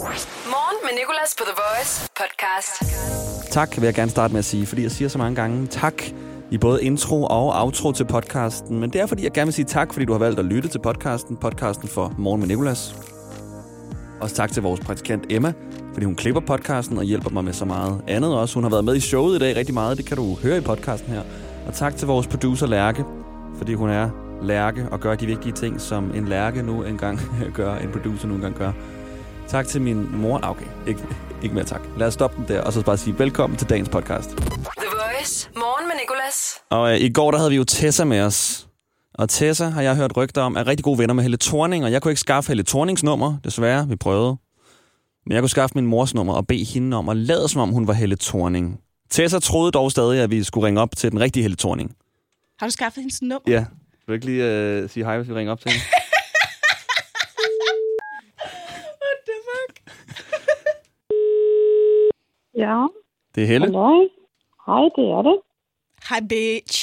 Morgen 0.00 0.76
med 0.82 0.90
Nicolas 0.98 1.34
på 1.38 1.44
The 1.44 1.54
Voice 1.62 2.08
podcast. 2.20 2.82
Tak 3.52 3.76
vil 3.76 3.84
jeg 3.84 3.94
gerne 3.94 4.10
starte 4.10 4.32
med 4.32 4.38
at 4.38 4.44
sige, 4.44 4.66
fordi 4.66 4.82
jeg 4.82 4.90
siger 4.90 5.08
så 5.08 5.18
mange 5.18 5.36
gange 5.36 5.66
tak 5.66 5.94
i 6.50 6.58
både 6.58 6.84
intro 6.84 7.24
og 7.24 7.62
outro 7.64 7.92
til 7.92 8.04
podcasten. 8.04 8.80
Men 8.80 8.92
det 8.92 9.00
er, 9.00 9.06
fordi 9.06 9.24
jeg 9.24 9.32
gerne 9.32 9.46
vil 9.46 9.54
sige 9.54 9.64
tak, 9.64 9.92
fordi 9.92 10.06
du 10.06 10.12
har 10.12 10.18
valgt 10.18 10.38
at 10.38 10.44
lytte 10.44 10.68
til 10.68 10.78
podcasten. 10.78 11.36
Podcasten 11.36 11.88
for 11.88 12.14
Morgen 12.18 12.40
med 12.40 12.48
Nicolas. 12.48 12.94
Også 14.20 14.34
tak 14.34 14.52
til 14.52 14.62
vores 14.62 14.80
praktikant 14.80 15.24
Emma, 15.30 15.52
fordi 15.92 16.06
hun 16.06 16.14
klipper 16.16 16.40
podcasten 16.40 16.98
og 16.98 17.04
hjælper 17.04 17.30
mig 17.30 17.44
med 17.44 17.52
så 17.52 17.64
meget 17.64 18.00
andet 18.08 18.34
også. 18.34 18.54
Hun 18.54 18.62
har 18.64 18.70
været 18.70 18.84
med 18.84 18.96
i 18.96 19.00
showet 19.00 19.36
i 19.36 19.38
dag 19.38 19.56
rigtig 19.56 19.74
meget, 19.74 19.96
det 19.98 20.06
kan 20.06 20.16
du 20.16 20.34
høre 20.42 20.58
i 20.58 20.60
podcasten 20.60 21.12
her. 21.12 21.22
Og 21.66 21.74
tak 21.74 21.96
til 21.96 22.06
vores 22.06 22.26
producer 22.26 22.66
Lærke, 22.66 23.04
fordi 23.58 23.74
hun 23.74 23.90
er 23.90 24.10
Lærke 24.42 24.86
og 24.90 25.00
gør 25.00 25.14
de 25.14 25.26
vigtige 25.26 25.52
ting, 25.52 25.80
som 25.80 26.14
en 26.14 26.28
Lærke 26.28 26.62
nu 26.62 26.82
engang 26.82 27.20
gør, 27.54 27.76
en 27.76 27.92
producer 27.92 28.28
nu 28.28 28.34
engang 28.34 28.54
gør. 28.54 28.72
Tak 29.50 29.66
til 29.66 29.80
min 29.82 30.16
mor. 30.16 30.40
Okay, 30.42 30.66
ikke, 30.86 31.00
ikke 31.42 31.54
mere 31.54 31.64
tak. 31.64 31.80
Lad 31.96 32.06
os 32.06 32.14
stoppe 32.14 32.36
den 32.36 32.48
der, 32.48 32.60
og 32.60 32.72
så 32.72 32.82
bare 32.84 32.96
sige 32.96 33.18
velkommen 33.18 33.56
til 33.56 33.68
dagens 33.68 33.88
podcast. 33.88 34.30
The 34.30 34.46
Voice. 34.92 35.50
Morgen 35.56 35.88
med 35.88 35.94
Nicolas. 36.00 36.54
Og 36.70 36.92
øh, 36.92 37.00
i 37.00 37.12
går 37.12 37.30
der 37.30 37.38
havde 37.38 37.50
vi 37.50 37.56
jo 37.56 37.64
Tessa 37.64 38.04
med 38.04 38.20
os. 38.20 38.68
Og 39.14 39.28
Tessa 39.28 39.64
har 39.68 39.82
jeg 39.82 39.96
hørt 39.96 40.16
rygter 40.16 40.42
om, 40.42 40.56
er 40.56 40.66
rigtig 40.66 40.84
gode 40.84 40.98
venner 40.98 41.14
med 41.14 41.22
Helle 41.24 41.36
Thorning, 41.40 41.84
og 41.84 41.92
jeg 41.92 42.02
kunne 42.02 42.12
ikke 42.12 42.20
skaffe 42.20 42.48
Helle 42.48 42.62
Thornings 42.62 43.02
nummer, 43.02 43.36
desværre, 43.44 43.88
vi 43.88 43.96
prøvede. 43.96 44.36
Men 45.26 45.32
jeg 45.34 45.42
kunne 45.42 45.50
skaffe 45.50 45.74
min 45.74 45.86
mors 45.86 46.14
nummer 46.14 46.34
og 46.34 46.46
bede 46.46 46.64
hende 46.64 46.96
om 46.96 47.08
at 47.08 47.16
lade 47.16 47.48
som 47.48 47.60
om 47.60 47.70
hun 47.70 47.86
var 47.86 47.92
Helle 47.92 48.16
Thorning. 48.16 48.80
Tessa 49.10 49.38
troede 49.38 49.72
dog 49.72 49.90
stadig, 49.90 50.20
at 50.20 50.30
vi 50.30 50.44
skulle 50.44 50.66
ringe 50.66 50.80
op 50.80 50.96
til 50.96 51.10
den 51.10 51.20
rigtige 51.20 51.42
Helle 51.42 51.56
Thorning. 51.56 51.94
Har 52.58 52.66
du 52.66 52.70
skaffet 52.70 53.02
hendes 53.02 53.22
nummer? 53.22 53.40
Ja. 53.46 53.64
Vil 53.90 54.06
du 54.08 54.12
ikke 54.12 54.26
lige 54.26 54.44
øh, 54.44 54.90
sige 54.90 55.04
hej, 55.04 55.16
hvis 55.18 55.28
vi 55.28 55.34
ringer 55.34 55.52
op 55.52 55.60
til 55.60 55.70
hende? 55.70 55.84
What 59.02 59.18
the 59.28 59.36
fuck? 59.48 59.74
Ja, 62.64 62.76
Det 63.34 63.42
er 63.42 63.46
Helle. 63.46 63.66
hallo. 63.66 64.08
Hej, 64.66 64.82
det 64.96 65.04
er 65.16 65.22
det. 65.28 65.36
Hej, 66.08 66.20
bitch. 66.32 66.76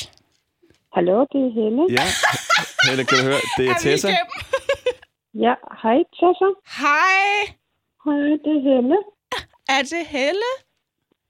Hallo, 0.95 1.15
det 1.31 1.39
er 1.47 1.51
Helle. 1.59 1.83
Ja. 1.97 2.05
Helle, 2.89 3.03
kan 3.09 3.17
du 3.17 3.23
høre? 3.23 3.41
Det 3.57 3.65
er 3.65 3.73
vi 3.73 3.79
Tessa. 3.81 4.07
Ja, 5.45 5.53
hej 5.83 5.97
Tessa. 6.19 6.47
Hej. 6.81 7.55
Hej, 8.05 8.21
det 8.45 8.53
er 8.57 8.61
Helle. 8.69 8.97
Er 9.69 9.81
det 9.91 10.03
Helle? 10.07 10.51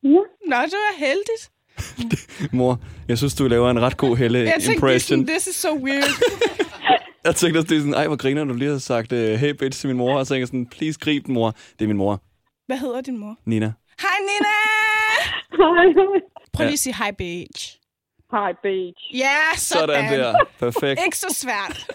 Ja, 0.03 0.21
Nå, 0.51 0.55
det 0.71 0.77
var 0.85 0.93
heldigt. 1.05 1.43
Mor, 2.57 2.79
jeg 3.07 3.17
synes, 3.17 3.35
du 3.35 3.47
laver 3.47 3.69
en 3.71 3.81
ret 3.81 3.97
god 3.97 4.09
Jeg 4.09 4.17
tænkte, 4.17 4.41
Helle-impression. 4.41 4.99
sådan, 5.19 5.27
this 5.27 5.47
is 5.47 5.55
so 5.55 5.67
weird. 5.83 6.03
Jeg 7.25 7.35
tænkte 7.35 7.57
også, 7.57 7.67
det 7.69 7.75
er 7.75 7.79
sådan, 7.79 7.93
ej, 7.93 8.07
hvor 8.07 8.15
griner 8.15 8.43
du 8.43 8.53
lige 8.53 8.71
har 8.71 8.77
sagt, 8.77 9.11
uh, 9.11 9.17
hey 9.19 9.49
bitch 9.53 9.79
til 9.79 9.87
min 9.87 9.97
mor, 9.97 10.17
og 10.19 10.25
så 10.25 10.29
tænkte 10.33 10.39
jeg 10.39 10.47
sådan, 10.47 10.65
please 10.67 10.99
grib 10.99 11.25
den, 11.25 11.33
mor. 11.33 11.51
Det 11.79 11.81
er 11.85 11.87
min 11.87 11.97
mor, 11.97 12.21
Hvad 12.67 12.77
hedder 12.77 13.01
din 13.01 13.17
mor? 13.17 13.35
Nina. 13.45 13.73
Hej, 14.01 14.17
Nina. 14.29 14.55
hej, 15.59 15.85
hej. 15.97 16.21
Prøv 16.53 16.63
lige 16.65 16.73
at 16.73 16.79
sige 16.79 16.95
hej, 16.95 17.11
bitch. 17.11 17.77
Hej, 18.31 18.51
bitch. 18.63 19.01
Ja, 19.23 19.37
sådan. 19.57 20.09
Sådan 20.09 20.19
der. 20.19 20.33
Perfekt. 20.59 21.01
Ikke 21.05 21.17
så 21.17 21.27
svært. 21.43 21.85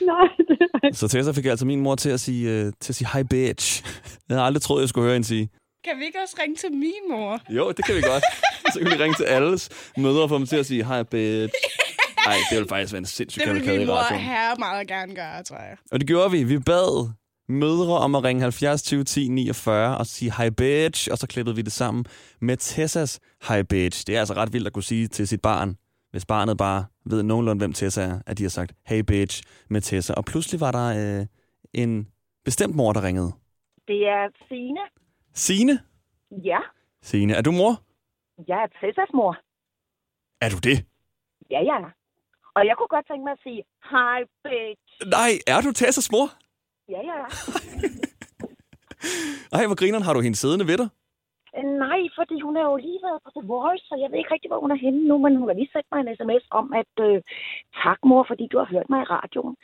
Nej, 0.00 0.28
det 0.48 0.58
er 0.82 0.94
Så 0.94 1.08
Tessa 1.08 1.32
fik 1.32 1.44
altså 1.46 1.66
min 1.66 1.80
mor 1.80 1.94
til 1.94 2.10
at 2.10 2.20
sige, 2.20 2.66
uh, 2.66 2.72
til 2.80 2.92
at 2.92 2.96
sige, 2.96 3.08
hi 3.14 3.22
bitch. 3.24 3.82
Jeg 4.28 4.34
havde 4.36 4.46
aldrig 4.46 4.62
troet, 4.62 4.80
jeg 4.80 4.88
skulle 4.88 5.04
høre 5.04 5.14
hende 5.14 5.26
sige. 5.28 5.48
Kan 5.84 5.98
vi 5.98 6.04
ikke 6.04 6.18
også 6.22 6.36
ringe 6.42 6.56
til 6.56 6.72
min 6.72 7.02
mor? 7.10 7.40
Jo, 7.50 7.72
det 7.72 7.84
kan 7.84 7.94
vi 7.96 8.00
godt. 8.00 8.24
Så 8.72 8.78
kan 8.80 8.86
vi 8.98 9.02
ringe 9.02 9.14
til 9.14 9.24
alles 9.24 9.70
mødre 9.96 10.22
og 10.22 10.28
få 10.28 10.38
dem 10.38 10.46
til 10.46 10.56
at 10.56 10.66
sige, 10.66 10.84
hi 10.84 11.02
bitch. 11.04 11.54
Nej, 12.26 12.36
det 12.50 12.56
ville 12.56 12.68
faktisk 12.68 12.92
være 12.92 12.98
en 12.98 13.06
sindssygt 13.06 13.44
Det 13.44 13.54
vil 13.54 13.62
kavalkade 13.62 13.76
i 13.76 13.78
min 13.78 13.86
mor 13.86 13.94
radioen. 13.94 14.22
her 14.22 14.56
meget 14.58 14.88
gerne 14.88 15.14
gøre, 15.14 15.42
tror 15.42 15.56
jeg. 15.56 15.76
Og 15.92 16.00
det 16.00 16.06
gjorde 16.08 16.30
vi. 16.30 16.44
Vi 16.44 16.58
bad 16.58 17.08
mødre 17.48 17.98
om 17.98 18.14
at 18.14 18.24
ringe 18.24 18.42
70 18.42 18.82
20 18.82 19.04
10 19.04 19.28
49 19.28 19.98
og 19.98 20.06
sige 20.06 20.32
hi 20.42 20.50
bitch, 20.50 21.08
og 21.12 21.18
så 21.18 21.26
klippede 21.28 21.56
vi 21.56 21.62
det 21.62 21.72
sammen 21.72 22.04
med 22.40 22.56
Tessas 22.56 23.20
hi 23.48 23.62
bitch. 23.62 24.06
Det 24.06 24.16
er 24.16 24.20
altså 24.20 24.34
ret 24.34 24.52
vildt 24.52 24.66
at 24.66 24.72
kunne 24.72 24.82
sige 24.82 25.08
til 25.08 25.28
sit 25.28 25.42
barn, 25.42 25.76
hvis 26.10 26.26
barnet 26.26 26.56
bare 26.58 26.84
ved 27.04 27.22
nogenlunde, 27.22 27.60
hvem 27.60 27.72
Tessa 27.72 28.02
er, 28.02 28.20
at 28.26 28.38
de 28.38 28.42
har 28.42 28.50
sagt 28.50 28.72
hey 28.86 29.00
bitch 29.00 29.42
med 29.70 29.80
Tessa. 29.80 30.14
Og 30.14 30.24
pludselig 30.24 30.60
var 30.60 30.72
der 30.72 31.18
øh, 31.20 31.26
en 31.74 32.08
bestemt 32.44 32.76
mor, 32.76 32.92
der 32.92 33.02
ringede. 33.02 33.32
Det 33.88 34.06
er 34.08 34.28
Signe. 34.48 34.80
Signe? 35.34 35.78
Ja, 36.44 36.58
Signe, 37.02 37.34
er 37.34 37.42
du 37.42 37.52
mor? 37.52 37.82
jeg 38.48 38.58
er 38.62 38.66
Tessas 38.80 39.10
mor. 39.14 39.36
Er 40.40 40.48
du 40.54 40.58
det? 40.68 40.78
Ja, 41.50 41.60
ja. 41.70 41.78
Og 42.56 42.66
jeg 42.66 42.74
kunne 42.78 42.92
godt 42.96 43.06
tænke 43.10 43.24
mig 43.24 43.32
at 43.32 43.38
sige, 43.42 43.62
hej, 43.90 44.18
bitch. 44.44 45.10
Nej, 45.16 45.30
er 45.46 45.60
du 45.60 45.72
Tessas 45.72 46.10
mor? 46.12 46.28
Ja, 46.94 47.00
ja. 47.10 47.18
Ej, 49.56 49.66
hvor 49.66 49.78
grineren 49.80 50.04
har 50.06 50.12
du 50.14 50.20
hende 50.20 50.36
siddende 50.36 50.66
ved 50.70 50.78
dig? 50.82 50.88
Øh, 51.56 51.64
nej, 51.84 52.00
fordi 52.18 52.36
hun 52.46 52.54
er 52.60 52.64
jo 52.70 52.76
lige 52.86 53.00
været 53.06 53.20
på 53.24 53.30
The 53.36 53.44
Voice, 53.52 53.84
så 53.88 53.94
jeg 54.02 54.08
ved 54.10 54.18
ikke 54.18 54.32
rigtig, 54.34 54.48
hvor 54.50 54.60
hun 54.64 54.70
er 54.70 54.80
henne 54.84 55.00
nu, 55.10 55.18
men 55.24 55.32
hun 55.40 55.48
har 55.48 55.56
lige 55.60 55.70
sendt 55.74 55.88
mig 55.92 55.98
en 56.00 56.16
sms 56.18 56.44
om, 56.60 56.66
at 56.80 56.94
øh, 57.06 57.16
tak 57.84 57.98
mor, 58.10 58.22
fordi 58.30 58.44
du 58.52 58.58
har 58.58 58.68
hørt 58.74 58.88
mig 58.92 59.00
i 59.02 59.10
radioen. 59.16 59.56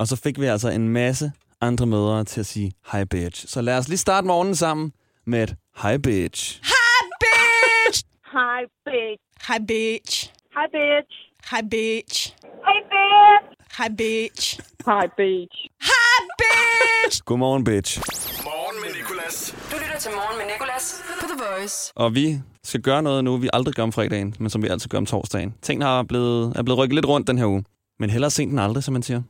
Og 0.00 0.06
så 0.10 0.16
fik 0.24 0.36
vi 0.40 0.46
altså 0.54 0.68
en 0.78 0.88
masse 0.88 1.26
andre 1.60 1.86
mødre 1.86 2.24
til 2.24 2.40
at 2.40 2.46
sige 2.46 2.72
hej 2.92 3.04
bitch. 3.04 3.38
Så 3.52 3.58
lad 3.60 3.78
os 3.78 3.88
lige 3.88 4.04
starte 4.06 4.26
morgenen 4.26 4.54
sammen 4.54 4.92
med 5.26 5.42
et 5.42 5.52
hej 5.82 5.96
bitch. 6.06 6.40
Hej 6.72 7.00
bitch! 7.24 7.98
Hej 8.34 8.62
bitch! 8.86 9.22
Hej 9.48 9.58
bitch! 9.70 10.12
Hej 10.56 10.66
bitch! 10.76 11.12
Hej 11.50 11.62
bitch! 11.70 12.36
Hej 12.70 12.80
bitch! 12.80 13.40
High 13.80 13.96
bitch. 13.96 14.58
High 14.84 15.08
bitch. 15.16 15.68
Hi 15.80 16.28
bitch. 16.38 16.69
Godmorgen 17.18 17.64
bitch. 17.64 17.98
Morgen 18.44 18.76
med 18.82 18.90
Nicolas. 19.00 19.54
Du 19.70 19.76
lytter 19.82 19.98
til 19.98 20.10
Morgen 20.14 20.38
med 20.38 20.46
Nicolas 20.54 21.02
på 21.20 21.26
The 21.26 21.38
Voice. 21.44 21.92
Og 21.96 22.14
vi 22.14 22.40
skal 22.64 22.80
gøre 22.80 23.02
noget 23.02 23.24
nu, 23.24 23.36
vi 23.36 23.48
aldrig 23.52 23.74
gør 23.74 23.82
om 23.82 23.92
fredagen, 23.92 24.34
men 24.38 24.50
som 24.50 24.62
vi 24.62 24.68
altid 24.68 24.88
gør 24.88 24.98
om 24.98 25.06
torsdagen. 25.06 25.54
Tingene 25.62 25.84
er 25.84 26.02
blevet, 26.02 26.56
er 26.56 26.62
blevet 26.62 26.78
rykket 26.78 26.94
lidt 26.94 27.06
rundt 27.06 27.26
den 27.26 27.38
her 27.38 27.46
uge. 27.46 27.64
Men 27.98 28.10
hellere 28.10 28.30
sent 28.30 28.52
end 28.52 28.60
aldrig, 28.60 28.84
som 28.84 28.92
man 28.92 29.02
siger. 29.02 29.22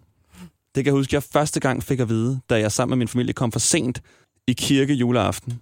Det 0.75 0.85
kan 0.85 0.87
jeg 0.87 0.93
huske, 0.93 1.15
jeg 1.15 1.23
første 1.23 1.61
gang 1.61 1.83
fik 1.83 2.01
at 2.01 2.09
vide, 2.09 2.41
da 2.51 2.61
jeg 2.61 2.73
sammen 2.73 2.91
med 2.91 2.99
min 2.99 3.09
familie 3.09 3.33
kom 3.33 3.53
for 3.53 3.59
sent 3.59 4.01
i 4.47 4.53
kirke 4.53 4.95
juleaften. 4.95 5.61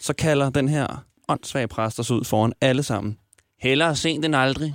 Så 0.00 0.12
kalder 0.12 0.50
den 0.50 0.68
her 0.68 1.04
åndssvage 1.28 1.68
præst 1.68 2.00
os 2.00 2.10
ud 2.10 2.24
foran 2.24 2.52
alle 2.60 2.82
sammen. 2.82 3.18
Hellere 3.60 3.96
sent 3.96 4.24
end 4.24 4.36
aldrig. 4.36 4.74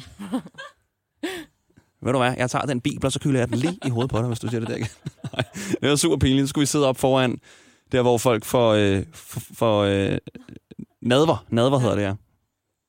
Ved 2.07 2.13
du 2.13 2.19
hvad, 2.19 2.34
jeg 2.38 2.50
tager 2.50 2.66
den 2.66 2.81
bibel, 2.81 3.06
og 3.06 3.12
så 3.12 3.19
køler 3.19 3.40
jeg 3.40 3.50
den 3.50 3.57
lige 3.57 3.79
i 3.85 3.90
hovedet 3.90 4.12
på 4.12 4.18
dig, 4.18 4.28
hvis 4.28 4.40
du 4.40 4.47
siger 4.47 4.59
det 4.59 4.69
der 4.69 4.75
igen. 4.75 4.88
Nej, 5.34 5.44
det 5.81 5.90
var 5.90 5.95
super 5.95 6.18
pinligt. 6.18 6.44
Så 6.44 6.50
skulle 6.50 6.63
vi 6.63 6.66
sidde 6.66 6.88
op 6.88 6.97
foran, 6.97 7.40
der 7.91 8.01
hvor 8.01 8.18
folk 8.18 8.45
får, 8.45 8.73
øh, 8.73 9.03
for, 9.53 9.81
øh, 9.81 10.18
nadver, 11.01 11.45
nadver 11.50 11.79
hedder 11.79 11.95
det 11.95 12.01
ja. 12.01 12.13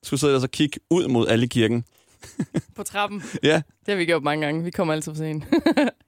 Skulle 0.03 0.19
sidde 0.19 0.35
og 0.35 0.41
så 0.41 0.47
kigge 0.47 0.79
ud 0.89 1.07
mod 1.07 1.27
alle 1.27 1.45
i 1.45 1.47
kirken. 1.47 1.83
På 2.75 2.83
trappen. 2.83 3.23
Ja, 3.43 3.55
Det 3.55 3.87
har 3.87 3.95
vi 3.95 4.05
gjort 4.05 4.23
mange 4.23 4.45
gange. 4.45 4.63
Vi 4.63 4.71
kommer 4.71 4.93
altid 4.93 5.11
for 5.11 5.17
sent. 5.17 5.43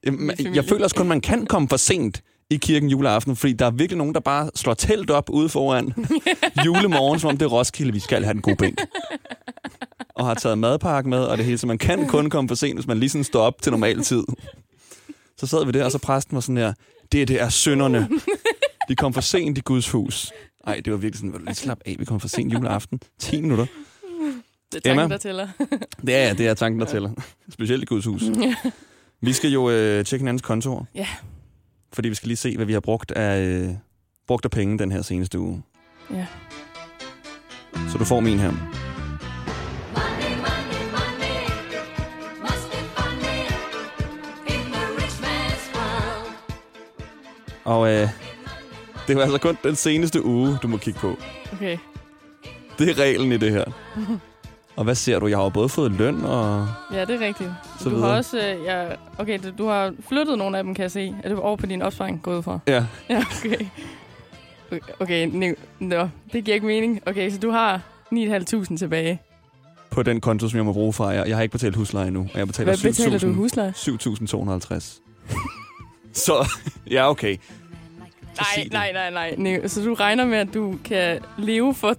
Jamen, 0.05 0.31
jeg 0.55 0.65
føler 0.65 0.83
også 0.83 0.95
kun, 0.95 1.07
man 1.07 1.21
kan 1.21 1.45
komme 1.45 1.67
for 1.69 1.77
sent 1.77 2.23
i 2.51 2.57
kirken 2.57 2.89
juleaften, 2.89 3.35
fordi 3.35 3.53
der 3.53 3.65
er 3.65 3.71
virkelig 3.71 3.97
nogen, 3.97 4.13
der 4.13 4.19
bare 4.19 4.49
slår 4.55 4.73
telt 4.73 5.09
op 5.09 5.29
ude 5.29 5.49
foran 5.49 5.93
julemorgen, 6.65 7.19
som 7.19 7.29
om 7.29 7.37
det 7.37 7.45
er 7.45 7.49
Roskilde, 7.49 7.93
vi 7.93 7.99
skal 7.99 8.23
have 8.23 8.35
en 8.35 8.41
god 8.41 8.55
bænk. 8.55 8.81
Og 10.15 10.25
har 10.25 10.33
taget 10.33 10.57
madpakke 10.57 11.09
med, 11.09 11.19
og 11.19 11.37
det 11.37 11.45
hele, 11.45 11.57
så 11.57 11.67
man 11.67 11.77
kan 11.77 12.07
kun 12.07 12.29
komme 12.29 12.47
for 12.47 12.55
sent, 12.55 12.77
hvis 12.77 12.87
man 12.87 12.97
lige 12.97 13.09
sådan 13.09 13.23
står 13.23 13.41
op 13.41 13.61
til 13.61 13.71
normal 13.71 14.03
tid. 14.03 14.23
Så 15.37 15.47
sad 15.47 15.65
vi 15.65 15.71
der, 15.71 15.85
og 15.85 15.91
så 15.91 15.97
præsten 15.97 16.35
var 16.35 16.41
sådan 16.41 16.57
her, 16.57 16.73
det, 17.11 17.27
det 17.27 17.41
er 17.41 17.49
synderne. 17.49 18.09
De 18.89 18.95
kom 18.95 19.13
for 19.13 19.21
sent 19.21 19.57
i 19.57 19.61
Guds 19.61 19.89
hus. 19.89 20.31
Ej, 20.67 20.81
det 20.85 20.93
var 20.93 20.97
virkelig 20.99 21.17
sådan, 21.19 21.31
"Vil 21.33 21.39
du 21.39 21.45
lige 21.45 21.55
slap 21.55 21.79
af, 21.85 21.95
vi 21.99 22.05
kom 22.05 22.19
for 22.19 22.27
sent 22.27 22.53
juleaften. 22.53 23.01
10 23.19 23.41
minutter. 23.41 23.65
Det 24.73 24.85
er 24.87 24.91
Emma? 24.91 25.01
tanken, 25.01 25.11
der 25.11 25.17
tæller. 25.17 25.47
Det 26.07 26.15
er, 26.15 26.33
det 26.33 26.47
er 26.47 26.53
tanken, 26.53 26.79
der 26.81 26.85
tæller. 26.87 27.09
Specielt 27.51 27.83
i 27.83 27.85
Guds 27.85 28.05
hus. 28.05 28.21
Vi 29.21 29.33
skal 29.33 29.49
jo 29.51 29.69
øh, 29.69 30.05
tjekke 30.05 30.21
hinandens 30.21 30.41
kontor. 30.41 30.87
Ja. 30.95 31.07
Fordi 31.93 32.09
vi 32.09 32.15
skal 32.15 32.27
lige 32.27 32.37
se, 32.37 32.55
hvad 32.55 32.65
vi 32.65 32.73
har 32.73 32.79
brugt 32.79 33.11
af, 33.11 33.41
øh, 33.41 33.69
brugt 34.27 34.45
af 34.45 34.51
penge 34.51 34.79
den 34.79 34.91
her 34.91 35.01
seneste 35.01 35.39
uge. 35.39 35.63
Ja. 36.13 36.25
Så 37.91 37.97
du 37.97 38.05
får 38.05 38.19
min 38.19 38.39
her. 38.39 38.51
Og 47.65 47.89
øh, 47.89 48.09
det 49.07 49.17
er 49.17 49.21
altså 49.21 49.37
kun 49.37 49.57
den 49.63 49.75
seneste 49.75 50.25
uge, 50.25 50.57
du 50.61 50.67
må 50.67 50.77
kigge 50.77 50.99
på. 50.99 51.17
Okay. 51.53 51.77
Det 52.79 52.89
er 52.89 52.99
reglen 52.99 53.31
i 53.31 53.37
det 53.37 53.51
her. 53.51 53.65
Og 54.75 54.83
hvad 54.83 54.95
ser 54.95 55.19
du? 55.19 55.27
Jeg 55.27 55.37
har 55.37 55.43
jo 55.43 55.49
både 55.49 55.69
fået 55.69 55.91
løn 55.91 56.25
og... 56.25 56.67
Ja, 56.93 57.05
det 57.05 57.15
er 57.21 57.27
rigtigt. 57.27 57.49
Så 57.79 57.89
du 57.89 57.95
har 57.95 57.95
videre. 57.95 58.17
også... 58.17 58.37
Øh, 58.37 58.63
ja, 58.65 58.85
okay, 59.17 59.39
du, 59.43 59.49
du 59.57 59.67
har 59.67 59.93
flyttet 60.09 60.37
nogle 60.37 60.57
af 60.57 60.63
dem, 60.63 60.75
kan 60.75 60.83
jeg 60.83 60.91
se. 60.91 61.15
Er 61.23 61.29
det 61.29 61.37
over 61.37 61.55
på 61.55 61.65
din 61.65 61.81
opsparing 61.81 62.21
gået 62.23 62.43
fra? 62.43 62.59
Ja, 62.67 62.85
Ja, 63.09 63.23
okay. 63.43 63.65
Okay, 64.99 65.27
nu, 65.33 65.53
nå, 65.79 66.09
det 66.33 66.43
giver 66.43 66.55
ikke 66.55 66.67
mening. 66.67 67.01
Okay, 67.05 67.29
så 67.31 67.37
du 67.39 67.49
har 67.51 67.81
9.500 68.13 68.77
tilbage. 68.77 69.21
på 69.89 70.03
den 70.03 70.21
konto, 70.21 70.49
som 70.49 70.57
jeg 70.57 70.65
må 70.65 70.73
bruge 70.73 70.93
fra. 70.93 71.07
Jeg, 71.07 71.27
jeg 71.27 71.35
har 71.37 71.41
ikke 71.43 71.51
betalt 71.51 71.75
husleje 71.75 72.07
endnu, 72.07 72.29
og 72.33 72.39
jeg 72.39 72.47
betaler 72.47 72.65
Hvad 72.65 72.91
betaler 72.91 73.17
du 73.19 73.27
i 73.27 73.29
7.000 73.29 73.35
husleje? 73.35 73.73
7.250. 73.75 75.01
Så, 76.13 76.49
ja, 76.91 77.09
okay. 77.09 77.37
Nej, 78.57 78.67
nej, 78.71 78.91
nej, 78.93 79.11
nej, 79.11 79.35
nej. 79.57 79.67
Så 79.67 79.81
du 79.81 79.93
regner 79.93 80.25
med, 80.25 80.37
at 80.37 80.53
du 80.53 80.75
kan 80.85 81.19
leve 81.37 81.75
for 81.75 81.95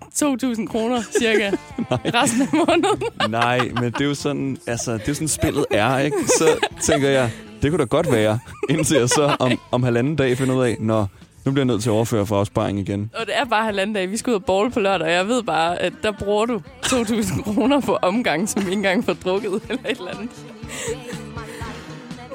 2.000 0.55 0.67
kroner 0.67 1.03
cirka 1.19 1.51
resten 2.21 2.43
af 2.43 2.49
måneden? 2.53 3.03
Nej, 3.29 3.59
men 3.75 3.85
det 3.85 4.01
er 4.01 4.05
jo 4.05 4.15
sådan, 4.15 4.59
altså, 4.67 4.93
det 4.93 5.09
er 5.09 5.13
sådan 5.13 5.29
spillet 5.29 5.65
er, 5.71 5.99
ikke? 5.99 6.17
Så 6.39 6.45
tænker 6.81 7.09
jeg, 7.09 7.31
det 7.63 7.71
kunne 7.71 7.79
da 7.79 7.85
godt 7.85 8.13
være, 8.13 8.39
indtil 8.71 8.97
jeg 8.97 9.09
så 9.09 9.37
om, 9.39 9.61
om 9.71 9.83
halvanden 9.83 10.17
dag 10.17 10.39
finder 10.39 10.55
ud 10.55 10.65
af, 10.65 10.77
nå, 10.81 11.07
nu 11.45 11.53
bliver 11.53 11.61
jeg 11.61 11.67
nødt 11.67 11.83
til 11.83 11.91
at 11.91 11.95
overføre 11.95 12.27
for 12.27 12.37
opsparing 12.37 12.79
igen. 12.79 13.11
Og 13.15 13.27
det 13.27 13.37
er 13.39 13.45
bare 13.45 13.65
halvanden 13.65 13.95
dag. 13.95 14.11
Vi 14.11 14.17
skal 14.17 14.31
ud 14.31 14.35
og 14.35 14.45
bowl 14.45 14.71
på 14.71 14.81
lørdag, 14.81 15.07
og 15.07 15.13
jeg 15.13 15.29
ved 15.29 15.43
bare, 15.43 15.83
at 15.83 15.93
der 16.03 16.13
bruger 16.13 16.47
du 16.47 16.63
2.000 16.87 17.43
kroner 17.55 17.81
på 17.81 17.99
omgang, 18.03 18.49
som 18.49 18.63
ikke 18.63 18.73
engang 18.73 19.05
får 19.05 19.13
drukket 19.13 19.63
eller 19.69 19.83
et 19.91 19.99
eller 19.99 20.11
andet. 20.11 20.31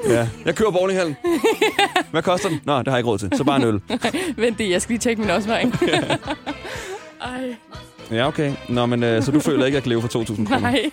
Ja, 0.08 0.28
jeg 0.44 0.54
kører 0.54 0.70
bowlinghallen. 0.70 1.16
Hvad 2.10 2.22
koster 2.22 2.48
den? 2.48 2.60
Nå, 2.64 2.78
det 2.78 2.88
har 2.88 2.92
jeg 2.94 2.98
ikke 2.98 3.10
råd 3.10 3.18
til. 3.18 3.30
Så 3.36 3.44
bare 3.44 3.56
en 3.56 3.62
øl. 3.64 3.80
Vent 4.42 4.58
det, 4.58 4.70
jeg 4.70 4.82
skal 4.82 4.92
lige 4.92 5.00
tjekke 5.00 5.22
min 5.22 5.30
opsparing. 5.30 5.74
Ej, 7.20 7.56
Ja, 8.10 8.26
okay. 8.28 8.52
Nå, 8.68 8.86
men 8.86 9.02
øh, 9.02 9.22
så 9.22 9.30
du 9.30 9.40
føler 9.40 9.66
ikke, 9.66 9.76
at 9.78 9.82
jeg 9.82 9.82
kan 9.82 9.90
leve 9.90 10.00
for 10.02 10.18
2.000 10.18 10.36
kroner? 10.46 10.58
nej. 10.60 10.90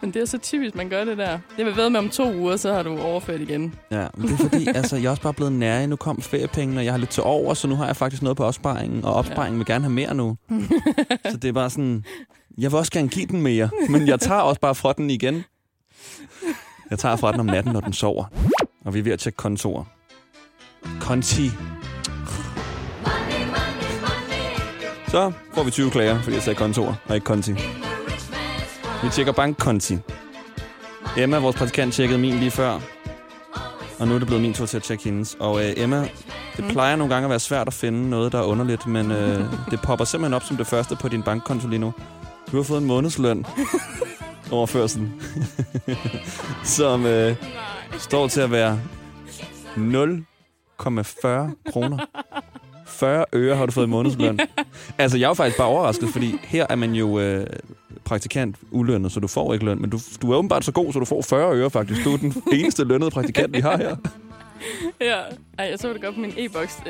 Men 0.00 0.10
det 0.10 0.22
er 0.22 0.26
så 0.26 0.38
typisk, 0.38 0.74
man 0.74 0.88
gør 0.88 1.04
det 1.04 1.18
der. 1.18 1.38
Det 1.56 1.66
vil 1.66 1.76
ved 1.76 1.90
med 1.90 1.98
om 1.98 2.08
to 2.08 2.34
uger, 2.34 2.56
så 2.56 2.72
har 2.72 2.82
du 2.82 2.98
overført 3.00 3.40
igen. 3.40 3.74
Ja, 3.90 4.06
men 4.16 4.28
det 4.28 4.32
er 4.34 4.48
fordi, 4.48 4.66
altså, 4.74 4.96
jeg 4.96 5.04
er 5.04 5.10
også 5.10 5.22
bare 5.22 5.32
blevet 5.34 5.52
nær. 5.52 5.86
Nu 5.86 5.96
kom 5.96 6.20
feriepengene, 6.22 6.80
og 6.80 6.84
jeg 6.84 6.92
har 6.92 6.98
lidt 6.98 7.10
til 7.10 7.22
over, 7.22 7.54
så 7.54 7.68
nu 7.68 7.74
har 7.74 7.86
jeg 7.86 7.96
faktisk 7.96 8.22
noget 8.22 8.36
på 8.36 8.44
opsparingen, 8.44 9.04
og 9.04 9.14
opsparingen 9.14 9.58
vil 9.58 9.66
gerne 9.66 9.84
have 9.84 9.92
mere 9.92 10.14
nu. 10.14 10.36
så 11.30 11.36
det 11.36 11.48
er 11.48 11.52
bare 11.52 11.70
sådan, 11.70 12.04
jeg 12.58 12.70
vil 12.72 12.78
også 12.78 12.92
gerne 12.92 13.08
give 13.08 13.26
den 13.26 13.42
mere, 13.42 13.70
men 13.88 14.08
jeg 14.08 14.20
tager 14.20 14.40
også 14.40 14.60
bare 14.60 14.74
fra 14.74 14.92
den 14.92 15.10
igen. 15.10 15.44
Jeg 16.94 16.98
tager 16.98 17.16
fra 17.16 17.32
den 17.32 17.40
om 17.40 17.46
natten, 17.46 17.72
når 17.72 17.80
den 17.80 17.92
sover. 17.92 18.24
Og 18.84 18.94
vi 18.94 18.98
er 18.98 19.02
ved 19.02 19.12
at 19.12 19.18
tjekke 19.18 19.36
kontor. 19.36 19.88
Konti. 21.00 21.50
Så 25.08 25.32
får 25.54 25.62
vi 25.62 25.70
20 25.70 25.90
klager, 25.90 26.22
fordi 26.22 26.36
jeg 26.36 26.42
sagde 26.42 26.56
kontor, 26.56 26.98
og 27.08 27.14
ikke 27.14 27.24
konti. 27.24 27.52
Vi 29.02 29.08
tjekker 29.12 29.32
bankkonti. 29.32 29.98
Emma, 31.16 31.38
vores 31.38 31.56
praktikant, 31.56 31.94
tjekkede 31.94 32.18
min 32.18 32.34
lige 32.34 32.50
før. 32.50 32.80
Og 33.98 34.08
nu 34.08 34.14
er 34.14 34.18
det 34.18 34.26
blevet 34.26 34.42
min 34.42 34.54
tur 34.54 34.66
til 34.66 34.76
at 34.76 34.82
tjekke 34.82 35.04
hendes. 35.04 35.36
Og 35.40 35.64
øh, 35.64 35.72
Emma, 35.76 36.08
det 36.56 36.64
plejer 36.68 36.96
nogle 36.96 37.14
gange 37.14 37.26
at 37.26 37.30
være 37.30 37.40
svært 37.40 37.66
at 37.66 37.74
finde 37.74 38.10
noget, 38.10 38.32
der 38.32 38.38
er 38.38 38.44
underligt, 38.44 38.86
men 38.86 39.10
øh, 39.10 39.44
det 39.70 39.80
popper 39.82 40.04
simpelthen 40.04 40.34
op 40.34 40.42
som 40.42 40.56
det 40.56 40.66
første 40.66 40.96
på 40.96 41.08
din 41.08 41.22
bankkonto 41.22 41.68
lige 41.68 41.80
nu. 41.80 41.92
Du 42.52 42.56
har 42.56 42.64
fået 42.64 42.80
en 42.80 42.86
månedsløn 42.86 43.46
overførselen, 44.50 45.22
som 46.64 47.06
øh, 47.06 47.36
står 47.98 48.28
til 48.28 48.40
at 48.40 48.50
være 48.50 48.80
0,40 49.76 51.70
kroner. 51.72 51.98
40 52.86 53.24
øre 53.32 53.56
har 53.56 53.66
du 53.66 53.72
fået 53.72 53.86
i 53.86 53.88
månedsløn. 53.90 54.38
Altså, 54.98 55.18
jeg 55.18 55.24
er 55.24 55.28
jo 55.28 55.34
faktisk 55.34 55.58
bare 55.58 55.68
overrasket, 55.68 56.08
fordi 56.08 56.38
her 56.42 56.66
er 56.70 56.74
man 56.74 56.92
jo 56.92 57.18
øh, 57.18 57.46
praktikant 58.04 58.56
ulønnet, 58.70 59.12
så 59.12 59.20
du 59.20 59.26
får 59.26 59.52
ikke 59.52 59.64
løn. 59.64 59.80
Men 59.80 59.90
du, 59.90 59.98
du 60.22 60.32
er 60.32 60.36
åbenbart 60.36 60.64
så 60.64 60.72
god, 60.72 60.92
så 60.92 60.98
du 60.98 61.04
får 61.04 61.22
40 61.22 61.56
øre 61.56 61.70
faktisk. 61.70 62.04
Du 62.04 62.12
er 62.12 62.16
den 62.16 62.34
eneste 62.58 62.84
lønnede 62.84 63.10
praktikant, 63.10 63.52
vi 63.52 63.60
har 63.60 63.76
her. 63.76 63.96
Ja, 65.00 65.20
Ej, 65.58 65.64
jeg 65.70 65.78
så 65.78 65.92
det 65.92 66.02
godt 66.02 66.14
på 66.14 66.20
min 66.20 66.32
e-boks. 66.36 66.82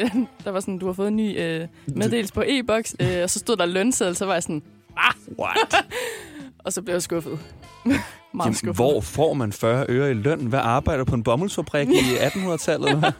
Der 0.44 0.50
var 0.50 0.60
sådan, 0.60 0.78
du 0.78 0.86
har 0.86 0.92
fået 0.92 1.08
en 1.08 1.16
ny 1.16 1.40
øh, 1.40 1.68
meddelelse 1.86 2.34
på 2.34 2.42
e-boks, 2.46 2.96
øh, 3.00 3.22
og 3.22 3.30
så 3.30 3.38
stod 3.38 3.56
der 3.56 3.66
lønseddel, 3.66 4.16
så 4.16 4.26
var 4.26 4.32
jeg 4.32 4.42
sådan, 4.42 4.62
What? 5.38 5.84
Og 6.64 6.72
så 6.72 6.82
blev 6.82 6.94
jeg 6.94 7.02
skuffet. 7.02 7.38
Meget 7.84 7.98
Jamen, 8.46 8.54
skuffet. 8.54 8.74
hvor 8.76 9.00
får 9.00 9.34
man 9.34 9.52
40 9.52 9.86
øre 9.88 10.10
i 10.10 10.14
løn? 10.14 10.40
Hvad 10.40 10.58
arbejder 10.62 11.04
på 11.04 11.14
en 11.14 11.22
bomuldsfabrik 11.22 11.88
i 11.88 12.16
1800-tallet? 12.16 12.88
eller 12.88 12.98
hvad? 13.00 13.12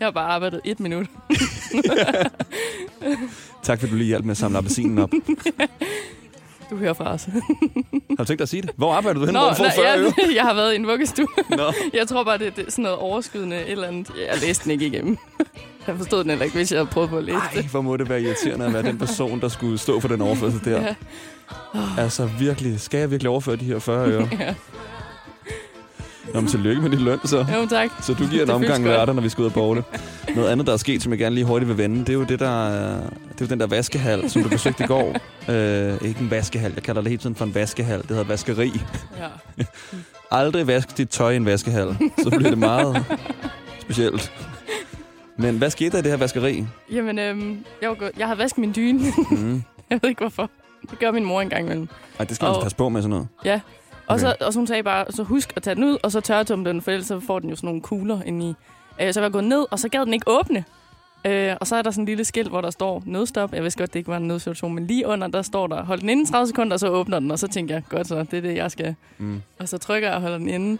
Jeg 0.00 0.06
har 0.06 0.10
bare 0.10 0.28
arbejdet 0.28 0.60
et 0.64 0.80
minut. 0.80 1.06
Tak 3.62 3.80
fordi 3.80 3.92
du 3.92 3.96
lige 3.96 4.06
hjalp 4.08 4.24
med 4.24 4.30
at 4.30 4.36
samle 4.36 4.58
appelsinen 4.58 4.98
op. 4.98 5.10
Du 6.70 6.76
hører 6.76 6.92
fra 6.92 7.12
os. 7.12 7.24
Har 7.24 7.34
du 8.18 8.24
tænkt 8.24 8.28
dig 8.28 8.40
at 8.40 8.48
sige 8.48 8.62
det? 8.62 8.70
Hvor 8.76 8.92
arbejder 8.92 9.20
du 9.20 9.26
hen, 9.26 9.36
hvor 9.36 9.48
du 9.48 9.54
får 9.54 9.64
nej, 9.64 9.74
40 9.74 9.98
øre? 9.98 10.12
jeg, 10.16 10.34
jeg 10.34 10.42
har 10.42 10.54
været 10.54 10.72
i 10.72 10.76
en 10.76 10.86
vuggestue. 10.86 11.26
Nå. 11.50 11.72
Jeg 11.92 12.08
tror 12.08 12.24
bare, 12.24 12.38
det, 12.38 12.56
det 12.56 12.66
er 12.66 12.70
sådan 12.70 12.82
noget 12.82 12.98
overskydende 12.98 13.56
et 13.56 13.70
eller 13.70 13.88
andet. 13.88 14.10
Jeg 14.32 14.40
læste 14.40 14.64
den 14.64 14.72
ikke 14.72 14.86
igennem. 14.86 15.18
Jeg 15.86 15.96
forstod 15.96 16.22
den 16.22 16.30
heller 16.30 16.44
ikke, 16.44 16.56
hvis 16.56 16.72
jeg 16.72 16.78
havde 16.78 16.90
prøvet 16.90 17.10
på 17.10 17.18
at 17.18 17.24
læse 17.24 17.38
Ej, 17.38 17.50
det. 17.54 17.64
hvor 17.64 17.80
må 17.80 17.96
det 17.96 18.08
være 18.08 18.22
irriterende 18.22 18.66
at 18.66 18.72
være 18.72 18.82
den 18.82 18.98
person, 18.98 19.40
der 19.40 19.48
skulle 19.48 19.78
stå 19.78 20.00
for 20.00 20.08
den 20.08 20.20
overførsel 20.20 20.60
der. 20.64 20.80
Ja. 20.82 20.94
Altså 21.98 22.26
virkelig, 22.38 22.80
skal 22.80 23.00
jeg 23.00 23.10
virkelig 23.10 23.30
overføre 23.30 23.56
de 23.56 23.64
her 23.64 23.78
40 23.78 24.08
øre? 24.10 24.28
Ja. 24.40 24.54
Nå, 26.34 26.40
men 26.40 26.50
tillykke 26.50 26.82
med 26.82 26.90
din 26.90 26.98
løn, 26.98 27.18
så. 27.24 27.36
Jo, 27.38 27.66
tak. 27.70 27.90
Så 28.02 28.14
du 28.14 28.26
giver 28.26 28.42
en 28.42 28.50
omgang 28.50 28.84
lørdag, 28.84 29.14
når 29.14 29.22
vi 29.22 29.28
skal 29.28 29.42
ud 29.42 29.46
og 29.46 29.52
bowle. 29.52 29.84
Noget 30.34 30.48
andet, 30.48 30.66
der 30.66 30.72
er 30.72 30.76
sket, 30.76 31.02
som 31.02 31.12
jeg 31.12 31.18
gerne 31.18 31.34
lige 31.34 31.44
hurtigt 31.44 31.68
vil 31.68 31.78
vende, 31.78 32.00
det 32.00 32.08
er 32.08 32.12
jo 32.12 32.24
det 32.24 32.38
der, 32.40 32.68
det 32.94 33.40
er 33.40 33.40
jo 33.40 33.46
den 33.46 33.60
der 33.60 33.66
vaskehal, 33.66 34.30
som 34.30 34.42
du 34.42 34.48
besøgte 34.48 34.84
i 34.84 34.86
går. 34.86 35.16
Øh, 35.50 35.94
ikke 36.02 36.20
en 36.20 36.30
vaskehal, 36.30 36.72
jeg 36.74 36.82
kalder 36.82 37.00
det 37.02 37.10
hele 37.10 37.20
tiden 37.22 37.36
for 37.36 37.44
en 37.44 37.54
vaskehal. 37.54 37.98
Det 38.02 38.08
hedder 38.08 38.24
vaskeri. 38.24 38.80
Ja. 39.18 39.64
Aldrig 40.40 40.66
vask 40.66 40.96
dit 40.98 41.08
tøj 41.08 41.32
i 41.32 41.36
en 41.36 41.46
vaskehal. 41.46 41.96
Så 42.22 42.30
bliver 42.30 42.50
det 42.50 42.58
meget 42.58 43.04
specielt. 43.80 44.32
Men 45.36 45.58
hvad 45.58 45.70
skete 45.70 45.90
der 45.90 45.98
i 45.98 46.02
det 46.02 46.10
her 46.10 46.18
vaskeri? 46.18 46.66
Jamen, 46.92 47.18
øhm, 47.18 47.64
jeg, 47.82 47.88
var 47.88 47.94
gået, 47.94 48.10
jeg 48.18 48.28
har 48.28 48.34
vasket 48.34 48.58
min 48.58 48.72
dyne. 48.76 49.00
Mm. 49.30 49.62
jeg 49.90 49.98
ved 50.02 50.08
ikke, 50.10 50.20
hvorfor. 50.20 50.50
Det 50.90 50.98
gør 50.98 51.10
min 51.10 51.24
mor 51.24 51.40
en 51.40 51.48
gang 51.48 51.64
imellem. 51.64 51.88
Ej, 52.18 52.24
det 52.24 52.36
skal 52.36 52.46
man 52.46 52.56
Og- 52.56 52.62
passe 52.62 52.76
på 52.76 52.88
med 52.88 53.02
sådan 53.02 53.10
noget. 53.10 53.28
Ja. 53.44 53.60
Og, 54.06 54.14
Okay. 54.14 54.20
så, 54.20 54.34
og 54.40 54.52
så 54.52 54.58
hun 54.58 54.66
sagde 54.66 54.82
bare, 54.82 55.04
så 55.10 55.22
husk 55.22 55.52
at 55.56 55.62
tage 55.62 55.74
den 55.74 55.84
ud, 55.84 55.96
og 56.02 56.12
så 56.12 56.20
tørretumme 56.20 56.68
den, 56.68 56.82
for 56.82 56.90
ellers 56.90 57.06
så 57.06 57.20
får 57.20 57.38
den 57.38 57.50
jo 57.50 57.56
sådan 57.56 57.66
nogle 57.66 57.80
kugler 57.80 58.22
indeni. 58.22 58.54
Øh, 59.00 59.12
så 59.14 59.20
var 59.20 59.24
jeg 59.24 59.32
gået 59.32 59.44
ned, 59.44 59.66
og 59.70 59.78
så 59.78 59.88
gad 59.88 60.00
den 60.00 60.14
ikke 60.14 60.24
åbne. 60.30 60.64
Øh, 61.24 61.54
og 61.60 61.66
så 61.66 61.76
er 61.76 61.82
der 61.82 61.90
sådan 61.90 62.02
en 62.02 62.06
lille 62.06 62.24
skilt, 62.24 62.48
hvor 62.48 62.60
der 62.60 62.70
står 62.70 63.02
nødstop. 63.06 63.54
Jeg 63.54 63.62
vidste 63.62 63.78
godt, 63.78 63.92
det 63.92 63.98
ikke 64.00 64.10
var 64.10 64.16
en 64.16 64.28
nødsituation, 64.28 64.74
men 64.74 64.86
lige 64.86 65.06
under, 65.06 65.26
der 65.28 65.42
står 65.42 65.66
der, 65.66 65.84
hold 65.84 66.00
den 66.00 66.08
inde 66.08 66.22
i 66.22 66.26
30 66.26 66.46
sekunder, 66.46 66.72
og 66.74 66.80
så 66.80 66.88
åbner 66.88 67.18
den. 67.20 67.30
Og 67.30 67.38
så 67.38 67.48
tænker 67.48 67.74
jeg, 67.74 67.82
godt 67.88 68.06
så, 68.08 68.22
det 68.30 68.36
er 68.36 68.40
det, 68.40 68.56
jeg 68.56 68.70
skal. 68.70 68.94
Mm. 69.18 69.42
Og 69.58 69.68
så 69.68 69.78
trykker 69.78 70.08
jeg 70.08 70.16
og 70.16 70.22
holder 70.22 70.38
den 70.38 70.48
inde. 70.48 70.78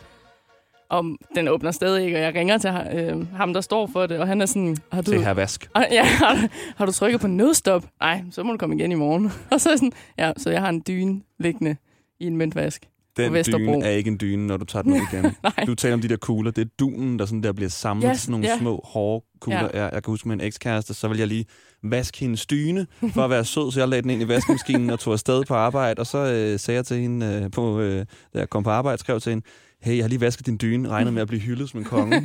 Og 0.91 1.05
den 1.35 1.49
åbner 1.49 1.71
stadig 1.71 2.05
ikke, 2.05 2.17
og 2.17 2.23
jeg 2.23 2.35
ringer 2.35 2.59
til 2.59 2.71
øh, 2.95 3.33
ham, 3.37 3.55
der 3.55 3.61
står 3.61 3.87
for 3.87 4.07
det, 4.07 4.19
og 4.19 4.27
han 4.27 4.41
er 4.41 4.47
sådan, 4.47 4.77
har 4.93 5.03
du, 5.03 5.11
Til 5.11 5.25
her 5.25 5.31
vask. 5.35 5.69
Ah, 5.75 5.85
Ja, 5.91 6.05
har, 6.25 6.35
du- 6.35 6.49
har 6.77 6.87
du 6.87 6.93
trykket 6.93 7.21
på 7.21 7.27
nødstop? 7.27 7.85
Nej, 8.01 8.25
så 8.31 8.43
må 8.43 8.53
du 8.53 8.59
komme 8.59 8.77
igen 8.77 8.93
i 8.93 8.95
morgen. 8.95 9.33
Og 9.53 9.61
så 9.61 9.71
er 9.71 9.77
sådan, 9.77 9.93
ja, 10.19 10.33
så 10.37 10.51
jeg 10.51 10.61
har 10.61 10.69
en 10.69 10.83
dyne 10.89 11.21
liggende 11.39 11.77
i 12.21 12.27
en 12.27 12.37
møntvask. 12.37 12.87
Den 13.17 13.35
dyne 13.35 13.85
er 13.87 13.91
ikke 13.91 14.09
en 14.11 14.19
dyne, 14.21 14.47
når 14.47 14.57
du 14.57 14.65
tager 14.65 14.83
den 14.83 14.93
ud 14.93 14.99
igen. 15.13 15.35
Du 15.67 15.75
taler 15.75 15.95
om 15.95 16.01
de 16.01 16.09
der 16.09 16.17
kugler. 16.17 16.51
Det 16.51 16.63
er 16.65 16.69
dunen, 16.79 17.19
der 17.19 17.27
sådan 17.27 17.43
der 17.43 17.53
bliver 17.53 17.69
samlet. 17.69 18.11
Yes, 18.11 18.21
sådan 18.21 18.31
nogle 18.31 18.47
ja. 18.49 18.59
små, 18.59 18.81
hårde 18.85 19.25
kugler. 19.41 19.59
Ja. 19.61 19.79
Ja. 19.79 19.83
Jeg, 19.85 19.91
jeg 19.95 20.03
kan 20.03 20.11
huske 20.11 20.29
med 20.29 20.37
en 20.37 20.41
ekskæreste, 20.41 20.95
så 20.95 21.09
ville 21.09 21.21
jeg 21.21 21.29
lige 21.29 21.45
vaske 21.83 22.19
hendes 22.19 22.47
dyne, 22.47 22.87
for 23.15 23.23
at 23.25 23.31
være 23.31 23.45
sød, 23.45 23.73
så 23.73 23.81
jeg 23.81 23.89
lagde 23.89 24.03
den 24.03 24.11
ind 24.11 24.23
i 24.23 24.29
vaskemaskinen 24.29 24.91
og 24.91 25.01
tog 25.01 25.13
afsted 25.13 25.45
på 25.45 25.55
arbejde. 25.55 26.01
Og 26.01 26.07
så 26.07 26.19
øh, 26.19 26.59
sagde 26.59 26.77
jeg 26.77 26.87
til 26.87 26.97
hende, 26.97 27.27
øh, 27.45 27.51
på, 27.51 27.81
øh, 27.81 27.99
da 28.35 28.39
jeg 28.39 28.51
kom 28.51 28.63
på 28.63 28.71
arbejde, 28.71 28.99
skrev 28.99 29.21
til 29.21 29.31
hende, 29.31 29.47
hey, 29.81 29.97
jeg 29.97 30.05
har 30.05 30.09
lige 30.09 30.21
vasket 30.21 30.47
din 30.47 30.59
dyne, 30.63 30.89
regnet 30.89 31.13
med 31.13 31.23
at 31.23 31.29
blive 31.29 31.41
hyldet 31.41 31.71
som 31.71 31.81
en 31.81 31.85
konge. 31.85 32.23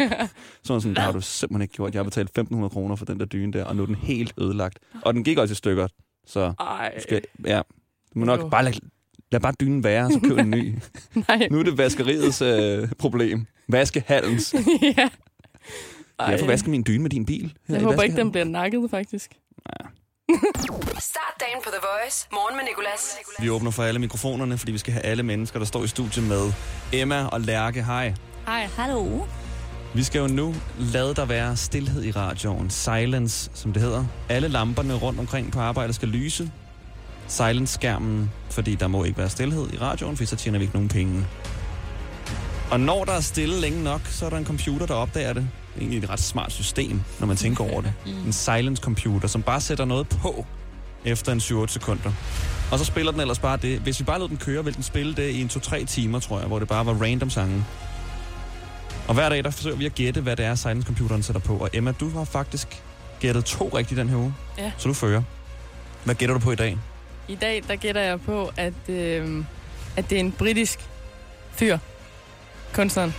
så 0.64 0.80
sådan, 0.80 0.96
det 0.96 1.04
har 1.04 1.12
du 1.12 1.22
simpelthen 1.22 1.62
ikke 1.62 1.74
gjort. 1.74 1.94
Jeg 1.94 2.00
har 2.00 2.04
betalt 2.04 2.40
1.500 2.40 2.68
kroner 2.70 2.96
for 2.96 3.06
den 3.06 3.20
der 3.20 3.26
dyne 3.26 3.54
der, 3.54 3.64
og 3.64 3.76
nu 3.76 3.82
er 3.82 3.86
den 3.86 3.96
helt 3.96 4.34
ødelagt. 4.38 4.80
Og 5.02 5.14
den 5.14 5.24
gik 5.24 5.38
også 5.38 5.52
i 5.52 5.56
stykker, 5.56 5.88
så 6.26 6.54
Ej, 6.60 7.00
skal, 7.00 7.22
ja, 7.46 7.62
du 8.14 8.20
må 8.20 8.26
Jo. 8.26 8.26
nok 8.26 8.52
bare 8.52 8.64
lade, 8.64 8.80
lad 9.32 9.40
bare 9.40 9.54
dynen 9.62 9.84
være, 9.84 10.12
så 10.12 10.20
køb 10.20 10.38
en 10.38 10.50
ny. 10.50 10.76
nej. 11.28 11.48
Nu 11.52 11.60
er 11.60 11.64
det 11.64 11.78
vaskeriets 11.78 12.42
øh, 12.42 12.88
problem. 13.00 13.46
Vaskehallens. 13.68 14.56
ja. 14.98 15.10
Kan 16.20 16.32
jeg 16.32 16.40
få 16.40 16.46
vasket 16.46 16.70
min 16.70 16.84
dyne 16.88 17.02
med 17.02 17.10
din 17.10 17.26
bil? 17.26 17.54
Jeg 17.70 17.82
håber 17.82 18.02
ikke, 18.02 18.16
den 18.16 18.32
bliver 18.32 18.46
nakket, 18.46 18.90
faktisk. 18.90 19.32
Start 21.00 21.36
dagen 21.40 21.60
på 21.64 21.70
The 21.70 21.80
Voice. 21.82 22.28
Morgen 22.32 22.56
med 22.58 22.66
Nicolas. 22.66 23.18
Vi 23.40 23.50
åbner 23.50 23.72
for 23.72 23.84
alle 23.84 24.00
mikrofonerne, 24.00 24.58
fordi 24.58 24.72
vi 24.72 24.78
skal 24.78 24.94
have 24.94 25.06
alle 25.06 25.24
mennesker, 25.24 25.60
der 25.60 25.66
står 25.66 25.84
i 25.84 25.88
studiet 25.88 26.28
med. 26.28 26.54
Emma 26.94 27.26
og 27.26 27.42
Lærke, 27.42 27.84
hej. 27.84 28.14
Hej. 28.46 28.70
Hallo. 28.78 29.26
Vi 29.94 30.04
skal 30.04 30.20
jo 30.20 30.28
nu 30.28 30.56
lade 30.80 31.14
der 31.16 31.26
være 31.26 31.58
stillhed 31.58 32.04
i 32.04 32.12
radioen. 32.12 32.70
Silence, 32.70 33.52
som 33.54 33.74
det 33.74 33.82
hedder. 33.82 34.06
Alle 34.30 34.48
lamperne 34.48 34.94
rundt 34.94 35.20
omkring 35.20 35.52
på 35.52 35.60
arbejdet 35.60 35.96
skal 35.96 36.08
lyse. 36.08 36.52
Silence-skærmen, 37.28 38.32
fordi 38.50 38.76
der 38.76 38.88
må 38.88 39.04
ikke 39.04 39.18
være 39.18 39.30
stillhed 39.30 39.74
i 39.74 39.78
radioen, 39.78 40.18
for 40.18 40.26
så 40.26 40.36
tjener 40.36 40.60
vi 40.60 40.64
ikke 40.64 40.76
nogen 40.76 40.90
penge. 40.90 41.28
Og 42.72 42.80
når 42.80 43.06
der 43.06 43.14
er 43.14 43.22
stille 43.22 43.60
længe 43.60 43.84
nok, 43.84 44.02
så 44.06 44.26
er 44.26 44.30
der 44.30 44.38
en 44.38 44.46
computer, 44.46 44.86
der 44.86 44.94
opdager 44.94 45.34
det. 45.34 45.50
Egentlig 45.80 46.04
et 46.04 46.10
ret 46.10 46.20
smart 46.20 46.52
system, 46.52 47.02
når 47.20 47.28
man 47.28 47.38
tænker 47.38 47.72
over 47.72 47.82
det. 47.82 47.94
En 48.26 48.34
silence 48.34 48.84
computer, 48.84 49.28
som 49.28 49.42
bare 49.44 49.62
sætter 49.62 49.86
noget 49.86 50.08
på 50.10 50.46
efter 51.06 51.32
en 51.32 51.40
7-8 51.40 51.68
sekunder. 51.68 52.12
Og 52.72 52.80
så 52.80 52.86
spiller 52.86 53.12
den 53.12 53.22
ellers 53.22 53.40
bare 53.40 53.58
det. 53.58 53.80
Hvis 53.80 54.00
vi 54.00 54.04
bare 54.06 54.20
lod 54.20 54.30
den 54.30 54.38
køre, 54.38 54.64
vil 54.66 54.76
den 54.76 54.84
spille 54.84 55.16
det 55.16 55.30
i 55.30 55.42
en 55.42 55.48
2-3 55.54 55.86
timer, 55.86 56.20
tror 56.20 56.40
jeg, 56.40 56.48
hvor 56.48 56.60
det 56.60 56.68
bare 56.68 56.86
var 56.86 56.94
random 56.94 57.30
sange. 57.30 57.66
Og 59.08 59.14
hver 59.14 59.30
dag, 59.30 59.44
der 59.44 59.50
forsøger 59.50 59.76
vi 59.78 59.86
at 59.86 59.96
gætte, 59.96 60.22
hvad 60.22 60.36
det 60.36 60.46
er, 60.46 60.56
silence 60.56 60.86
computeren 60.86 61.24
sætter 61.24 61.42
på. 61.42 61.58
Og 61.58 61.70
Emma, 61.74 61.92
du 61.92 62.10
har 62.10 62.24
faktisk 62.24 62.82
gættet 63.20 63.46
to 63.46 63.72
rigtigt 63.78 63.98
den 63.98 64.10
her 64.10 64.18
uge. 64.18 64.34
Ja. 64.58 64.72
Så 64.78 64.88
du 64.88 64.94
fører. 64.94 65.22
Hvad 66.04 66.16
gætter 66.16 66.34
du 66.34 66.40
på 66.40 66.52
i 66.52 66.56
dag? 66.56 66.78
I 67.28 67.36
dag, 67.36 67.64
der 67.68 67.76
gætter 67.76 68.02
jeg 68.02 68.22
på, 68.22 68.52
at, 68.58 68.90
øh, 68.90 69.44
at 69.98 70.10
det 70.10 70.16
er 70.16 70.20
en 70.20 70.32
britisk 70.32 70.80
fyr. 71.52 71.78
Kunstneren. 72.74 73.14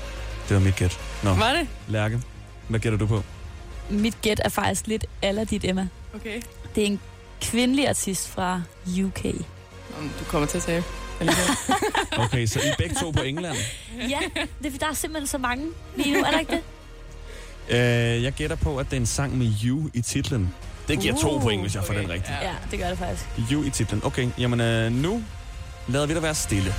Det 0.49 0.55
var 0.57 0.61
mit 0.63 0.77
gæt. 0.77 0.99
Nå, 1.23 1.35
Var 1.35 1.53
det? 1.53 1.69
Lærke, 1.89 2.21
hvad 2.69 2.81
gætter 2.81 2.99
du 2.99 3.07
på? 3.07 3.23
mit 3.91 4.23
gæt 4.23 4.41
er 4.45 4.49
faktisk 4.49 4.87
lidt 4.87 5.05
aller 5.23 5.45
dit, 5.45 5.65
Emma. 5.65 5.89
Okay. 6.15 6.43
Det 6.75 6.83
er 6.83 6.87
en 6.87 7.01
kvindelig 7.41 7.89
artist 7.89 8.29
fra 8.29 8.63
UK. 9.05 9.25
Du 10.21 10.25
kommer 10.29 10.49
til 10.49 10.57
at 10.59 10.63
tage. 10.65 10.85
Okay, 12.19 12.47
så 12.47 12.61
I 12.61 12.69
er 12.69 12.75
begge 12.79 12.95
to 12.95 13.11
på 13.11 13.23
England. 13.23 13.57
Ja, 14.09 14.19
det, 14.63 14.81
der 14.81 14.89
er 14.89 14.93
simpelthen 14.93 15.27
så 15.27 15.39
mange 15.39 15.67
lige 15.97 16.15
nu, 16.15 16.25
er 16.25 16.31
der 16.31 16.39
ikke 16.39 16.53
det? 16.53 16.61
Øh, 17.69 18.23
jeg 18.23 18.33
gætter 18.33 18.57
på, 18.57 18.77
at 18.79 18.87
det 18.87 18.97
er 18.97 19.01
en 19.01 19.07
sang 19.07 19.39
med 19.39 19.53
You 19.65 19.91
i 19.95 20.01
titlen. 20.01 20.55
Det 20.89 21.01
giver 21.01 21.15
to 21.17 21.37
Uh, 21.37 21.43
point, 21.43 21.63
hvis 21.63 21.75
jeg 21.75 21.85
får 21.85 21.93
okay, 21.93 22.03
den 22.03 22.11
rigtigt. 22.11 22.39
Ja, 22.43 22.55
det 22.71 22.79
gør 22.79 22.89
det 22.89 22.99
faktisk. 22.99 23.25
You 23.53 23.63
i 23.65 23.71
titlen. 23.71 24.01
Okay, 24.05 24.29
jamen 24.39 24.61
øh, 24.61 24.93
nu 24.93 25.25
lader 25.89 26.07
vi 26.07 26.15
dig 26.15 26.23
være 26.23 26.35
stille. 26.35 26.75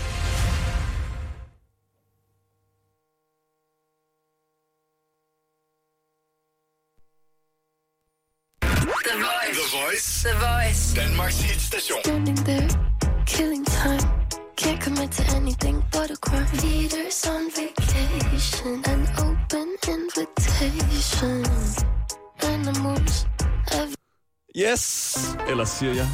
Yes! 24.57 25.17
Eller 25.49 25.65
siger 25.65 25.93
jeg. 25.93 26.09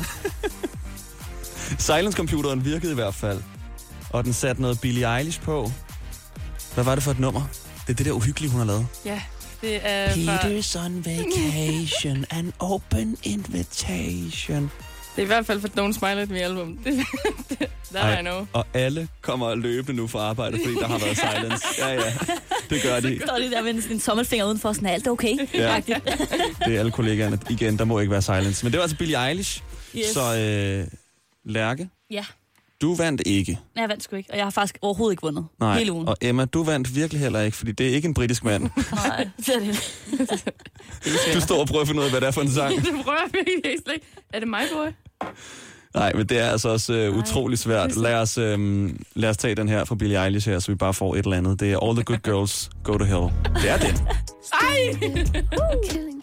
Silence-computeren 1.80 2.66
virkede 2.66 2.92
i 2.92 2.96
hvert 2.96 3.16
fald. 3.16 3.42
Og 4.10 4.24
den 4.24 4.34
satte 4.34 4.62
noget 4.62 4.82
Billie 4.82 5.18
Eilish 5.18 5.42
på. 5.42 5.72
Hvad 6.74 6.84
var 6.84 6.96
det 6.96 7.04
for 7.04 7.12
et 7.12 7.20
nummer? 7.20 7.42
Det 7.88 7.94
er 7.94 7.98
det 7.98 8.06
der 8.06 8.12
uhyggelige, 8.12 8.52
hun 8.52 8.60
har 8.60 8.66
lavet. 8.68 8.88
ja, 9.06 9.22
det 9.62 9.80
er 9.84 10.10
fra... 10.10 10.86
on 10.86 11.06
vacation, 11.06 12.26
an 12.30 12.54
open 12.60 13.18
invitation. 13.24 14.72
Det 15.16 15.22
er 15.22 15.22
i 15.22 15.26
hvert 15.26 15.46
fald 15.46 15.62
for 15.62 15.68
Don't 15.68 15.94
Smile 15.94 16.22
at 16.22 16.30
Me 16.30 16.40
album. 16.40 16.78
Det, 16.84 17.06
det, 17.50 17.70
that 17.94 18.20
I 18.20 18.22
know. 18.22 18.48
Og 18.54 18.66
alle 18.74 19.08
kommer 19.22 19.56
løbende 19.56 20.02
nu 20.02 20.08
fra 20.08 20.20
arbejde, 20.20 20.60
fordi 20.66 20.76
der 20.76 20.88
har 20.88 20.98
været 20.98 21.18
silence. 21.18 21.66
Ja, 21.80 21.94
ja. 21.94 22.14
Det 22.70 22.82
gør 22.84 23.00
de. 23.00 23.20
Står 23.26 23.38
lige 23.38 23.52
der 23.52 23.62
med 23.62 23.74
en, 23.74 23.84
en 23.92 24.00
tommelfinger 24.00 24.46
udenfor, 24.46 24.74
sådan 24.74 24.88
er 24.88 24.92
alt 24.94 25.08
okay? 25.08 25.36
Ja. 25.54 25.82
Det 26.66 26.76
er 26.76 26.80
alle 26.80 26.92
kollegaerne. 26.92 27.40
Igen, 27.50 27.80
der 27.80 27.86
må 27.86 28.00
ikke 28.00 28.12
være 28.12 28.22
silence. 28.22 28.66
Men 28.66 28.72
det 28.72 28.78
var 28.78 28.82
altså 28.84 28.98
Billie 28.98 29.28
Eilish. 29.30 29.64
Yes. 29.98 30.06
Så 30.06 30.36
øh, 30.38 30.88
Lærke, 31.46 31.90
Ja, 32.12 32.26
du 32.82 32.96
vandt 32.96 33.22
ikke. 33.26 33.60
jeg 33.76 33.90
vandt 33.90 34.04
sgu 34.04 34.16
ikke, 34.16 34.32
og 34.32 34.38
jeg 34.38 34.46
har 34.46 34.50
faktisk 34.52 34.78
overhovedet 34.82 35.14
ikke 35.14 35.22
vundet 35.22 35.46
Nej. 35.60 35.78
hele 35.78 35.92
ugen. 35.92 36.08
Og 36.08 36.18
Emma, 36.22 36.46
du 36.46 36.64
vandt 36.64 36.96
virkelig 36.96 37.22
heller 37.22 37.42
ikke, 37.42 37.58
fordi 37.58 37.72
det 37.72 37.90
er 37.90 37.94
ikke 37.96 38.08
en 38.08 38.14
britisk 38.14 38.44
mand. 38.44 38.64
Nej, 39.08 39.28
det 39.38 39.50
er 39.56 39.60
det. 39.60 41.34
Du 41.34 41.42
står 41.42 41.60
og 41.60 41.68
prøver 41.68 41.82
at 41.82 41.88
finde 41.88 42.00
ud 42.00 42.06
af, 42.06 42.12
hvad 42.12 42.22
det 42.22 42.28
er 42.28 42.32
for 42.32 42.42
en 42.42 42.52
sang. 42.52 42.76
det 42.86 42.86
prøver 43.04 43.18
jeg 43.24 43.30
virkelig 43.34 43.76
slet 43.86 43.94
ikke. 43.94 44.06
Er 44.34 44.40
det 44.40 44.48
mig, 44.48 44.64
boy? 44.74 44.88
Nej, 45.96 46.14
men 46.14 46.26
det 46.26 46.40
er 46.40 46.50
altså 46.50 46.70
også 46.70 46.94
øh, 46.94 47.18
utrolig 47.18 47.60
svært. 47.60 47.96
Lad 47.96 48.16
os, 48.16 48.38
øh, 48.38 48.90
lad 49.14 49.30
os 49.30 49.38
tage 49.38 49.56
den 49.56 49.70
her 49.70 49.86
fra 49.86 49.96
Billie 49.96 50.24
Eilish 50.24 50.50
her, 50.50 50.60
så 50.60 50.72
vi 50.72 50.76
bare 50.76 50.94
får 50.94 51.16
et 51.16 51.24
eller 51.24 51.38
andet. 51.38 51.60
Det 51.60 51.72
er 51.72 51.80
All 51.88 51.96
the 51.96 52.04
Good 52.04 52.20
Girls 52.24 52.70
Go 52.84 52.98
to 52.98 53.06
Hell. 53.06 53.32
Det 53.56 53.70
er 53.70 53.78
den. 53.78 53.98
killing 55.90 56.19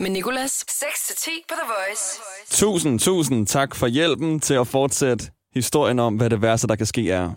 med 0.00 0.10
Nicolas. 0.10 0.64
6-10 0.68 1.30
på 1.48 1.54
The 1.54 1.72
Voice. 1.72 2.20
Tusind, 2.50 3.00
tusind 3.00 3.46
tak 3.46 3.74
for 3.74 3.86
hjælpen 3.86 4.40
til 4.40 4.54
at 4.54 4.66
fortsætte 4.66 5.30
historien 5.54 5.98
om, 5.98 6.16
hvad 6.16 6.30
det 6.30 6.42
værste, 6.42 6.66
der 6.66 6.76
kan 6.76 6.86
ske 6.86 7.10
er. 7.10 7.30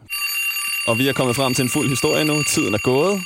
Og 0.88 0.98
vi 0.98 1.08
er 1.08 1.14
kommet 1.14 1.36
frem 1.36 1.54
til 1.54 1.64
en 1.64 1.70
fuld 1.70 1.90
historie 1.90 2.26
nu. 2.26 2.44
Tiden 2.44 2.74
er 2.74 2.84
gået. 2.84 3.22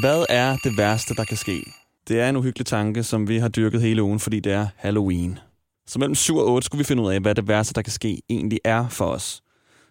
Hvad 0.00 0.26
er 0.28 0.56
det 0.64 0.76
værste, 0.78 1.14
der 1.14 1.24
kan 1.24 1.36
ske? 1.36 1.72
Det 2.08 2.20
er 2.20 2.28
en 2.28 2.36
uhyggelig 2.36 2.66
tanke, 2.66 3.02
som 3.02 3.28
vi 3.28 3.38
har 3.38 3.48
dyrket 3.48 3.82
hele 3.82 4.02
ugen, 4.02 4.20
fordi 4.20 4.40
det 4.40 4.52
er 4.52 4.66
Halloween. 4.76 5.38
Så 5.86 5.98
mellem 5.98 6.14
7 6.14 6.36
og 6.36 6.46
8 6.52 6.66
skulle 6.66 6.78
vi 6.78 6.84
finde 6.84 7.02
ud 7.02 7.12
af, 7.12 7.20
hvad 7.20 7.34
det 7.34 7.48
værste, 7.48 7.74
der 7.74 7.82
kan 7.82 7.92
ske, 7.92 8.22
egentlig 8.28 8.60
er 8.64 8.88
for 8.88 9.04
os. 9.04 9.42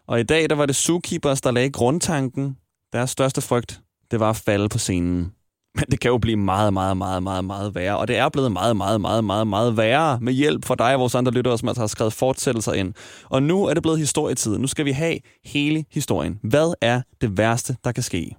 Og 0.08 0.20
i 0.20 0.24
dag, 0.24 0.50
der 0.50 0.56
var 0.56 0.66
det 0.66 0.76
Zookeepers, 0.76 1.42
der 1.42 1.52
lagde 1.52 1.70
grundtanken. 1.70 2.58
Deres 2.94 3.10
største 3.10 3.42
frygt, 3.42 3.80
det 4.12 4.20
var 4.20 4.30
at 4.30 4.36
falde 4.36 4.70
på 4.70 4.78
scenen. 4.78 5.32
Men 5.78 5.86
det 5.92 6.00
kan 6.00 6.12
jo 6.12 6.18
blive 6.18 6.38
meget, 6.38 6.74
meget, 6.74 6.98
meget, 6.98 7.24
meget, 7.24 7.46
meget 7.46 7.76
værre. 7.76 7.98
Og 7.98 8.08
det 8.08 8.18
er 8.18 8.30
blevet 8.30 8.52
meget, 8.52 8.78
meget, 8.78 9.02
meget, 9.02 9.24
meget, 9.24 9.48
meget 9.48 9.78
værre 9.78 10.20
med 10.22 10.34
hjælp 10.34 10.66
fra 10.66 10.76
dig 10.76 10.94
og 10.94 11.00
vores 11.00 11.16
andre 11.16 11.32
lyttere, 11.32 11.58
som 11.58 11.68
altså 11.68 11.82
har 11.82 11.88
skrevet 11.88 12.14
fortsættelser 12.14 12.74
ind. 12.74 12.94
Og 13.30 13.44
nu 13.44 13.66
er 13.66 13.74
det 13.74 13.84
blevet 13.84 14.00
historietid. 14.00 14.58
Nu 14.58 14.68
skal 14.68 14.86
vi 14.86 14.92
have 14.92 15.18
hele 15.46 15.86
historien. 15.92 16.40
Hvad 16.44 16.74
er 16.82 17.02
det 17.22 17.38
værste, 17.38 17.76
der 17.84 17.92
kan 17.92 18.04
ske? 18.04 18.36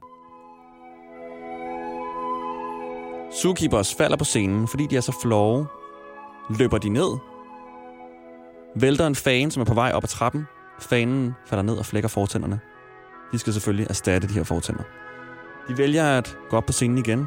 Zookeepers 3.43 3.95
falder 3.95 4.17
på 4.17 4.25
scenen, 4.25 4.69
fordi 4.69 4.87
de 4.91 4.97
er 4.97 5.01
så 5.01 5.19
flove. 5.23 5.67
Løber 6.59 6.79
de 6.79 6.89
ned. 6.89 7.19
Vælter 8.77 9.07
en 9.07 9.15
fan, 9.15 9.51
som 9.51 9.61
er 9.61 9.65
på 9.65 9.75
vej 9.75 9.93
op 9.95 10.05
ad 10.05 10.09
trappen. 10.09 10.47
Fanen 10.81 11.35
falder 11.47 11.63
ned 11.63 11.77
og 11.77 11.87
flækker 11.87 12.09
fortænderne. 12.09 12.61
De 13.33 13.39
skal 13.39 13.53
selvfølgelig 13.53 13.87
erstatte 13.91 14.29
de 14.29 14.33
her 14.33 14.45
fortænder. 14.45 14.83
De 15.69 15.79
vælger 15.79 16.05
at 16.05 16.39
gå 16.51 16.57
op 16.57 16.67
på 16.67 16.73
scenen 16.73 16.99
igen. 16.99 17.27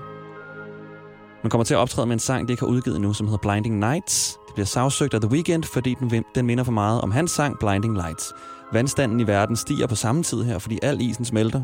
Man 1.43 1.49
kommer 1.49 1.63
til 1.63 1.73
at 1.73 1.77
optræde 1.77 2.07
med 2.07 2.13
en 2.13 2.19
sang, 2.19 2.47
de 2.47 2.53
ikke 2.53 2.61
har 2.61 2.71
udgivet 2.71 3.01
nu, 3.01 3.13
som 3.13 3.27
hedder 3.27 3.37
Blinding 3.37 3.79
Nights. 3.79 4.37
Det 4.47 4.53
bliver 4.53 4.65
sagsøgt 4.65 5.13
af 5.13 5.21
The 5.21 5.31
Weeknd, 5.31 5.63
fordi 5.63 5.95
den, 5.99 6.23
den 6.35 6.45
minder 6.45 6.63
for 6.63 6.71
meget 6.71 7.01
om 7.01 7.11
hans 7.11 7.31
sang 7.31 7.59
Blinding 7.59 7.93
Lights. 7.93 8.33
Vandstanden 8.73 9.19
i 9.19 9.27
verden 9.27 9.55
stiger 9.55 9.87
på 9.87 9.95
samme 9.95 10.23
tid 10.23 10.43
her, 10.43 10.59
fordi 10.59 10.79
al 10.81 11.01
isen 11.01 11.25
smelter. 11.25 11.63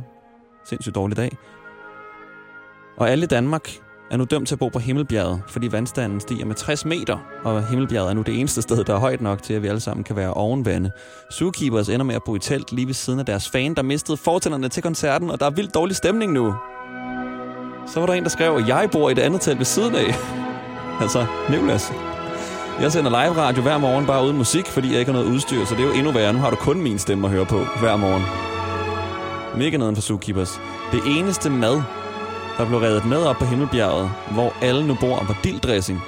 Sindssygt 0.65 0.95
dårlig 0.95 1.17
dag. 1.17 1.37
Og 2.97 3.09
alle 3.09 3.23
i 3.23 3.27
Danmark 3.27 3.69
er 4.11 4.17
nu 4.17 4.23
dømt 4.23 4.47
til 4.47 4.55
at 4.55 4.59
bo 4.59 4.67
på 4.67 4.79
Himmelbjerget, 4.79 5.41
fordi 5.47 5.71
vandstanden 5.71 6.19
stiger 6.19 6.45
med 6.45 6.55
60 6.55 6.85
meter, 6.85 7.17
og 7.43 7.67
Himmelbjerget 7.67 8.09
er 8.09 8.13
nu 8.13 8.21
det 8.21 8.39
eneste 8.39 8.61
sted, 8.61 8.83
der 8.83 8.95
er 8.95 8.99
højt 8.99 9.21
nok 9.21 9.43
til, 9.43 9.53
at 9.53 9.63
vi 9.63 9.67
alle 9.67 9.79
sammen 9.79 10.03
kan 10.03 10.15
være 10.15 10.33
ovenvande. 10.33 10.91
Zookeepers 11.33 11.89
ender 11.89 12.03
med 12.03 12.15
at 12.15 12.23
bo 12.25 12.35
i 12.35 12.39
telt 12.39 12.71
lige 12.71 12.87
ved 12.87 12.93
siden 12.93 13.19
af 13.19 13.25
deres 13.25 13.49
fan, 13.49 13.73
der 13.73 13.81
mistede 13.81 14.17
fortænderne 14.17 14.69
til 14.69 14.83
koncerten, 14.83 15.29
og 15.29 15.39
der 15.39 15.45
er 15.45 15.49
vildt 15.49 15.73
dårlig 15.73 15.95
stemning 15.95 16.33
nu. 16.33 16.55
Så 17.87 17.99
var 17.99 18.05
der 18.05 18.13
en, 18.13 18.23
der 18.23 18.29
skrev, 18.29 18.55
at 18.55 18.67
jeg 18.67 18.89
bor 18.91 19.09
i 19.09 19.11
et 19.11 19.19
andet 19.19 19.41
telt 19.41 19.57
ved 19.57 19.65
siden 19.65 19.95
af. 19.95 20.15
altså, 21.03 21.25
Nivlas. 21.49 21.91
Jeg 22.81 22.91
sender 22.91 23.09
live 23.09 23.41
radio 23.41 23.61
hver 23.61 23.77
morgen 23.77 24.05
bare 24.05 24.25
uden 24.25 24.37
musik, 24.37 24.65
fordi 24.65 24.91
jeg 24.91 24.99
ikke 24.99 25.11
har 25.11 25.19
noget 25.19 25.33
udstyr, 25.33 25.65
så 25.65 25.75
det 25.75 25.83
er 25.83 25.87
jo 25.87 25.93
endnu 25.93 26.11
værre. 26.11 26.33
Nu 26.33 26.39
har 26.39 26.49
du 26.49 26.55
kun 26.55 26.81
min 26.81 26.99
stemme 26.99 27.27
at 27.27 27.33
høre 27.33 27.45
på 27.45 27.59
hver 27.79 27.95
morgen. 27.95 28.23
Mega 29.57 29.77
neden 29.77 29.95
for 29.95 30.01
Zookeepers. 30.01 30.61
Det 30.91 31.01
eneste 31.07 31.49
mad, 31.49 31.81
der 32.57 32.65
blev 32.65 32.79
reddet 32.79 33.05
med 33.05 33.17
op 33.17 33.35
på 33.35 33.45
Himmelbjerget, 33.45 34.11
hvor 34.31 34.53
alle 34.61 34.87
nu 34.87 34.97
bor, 35.01 35.25
var 35.27 35.37
dilddressing. 35.43 36.01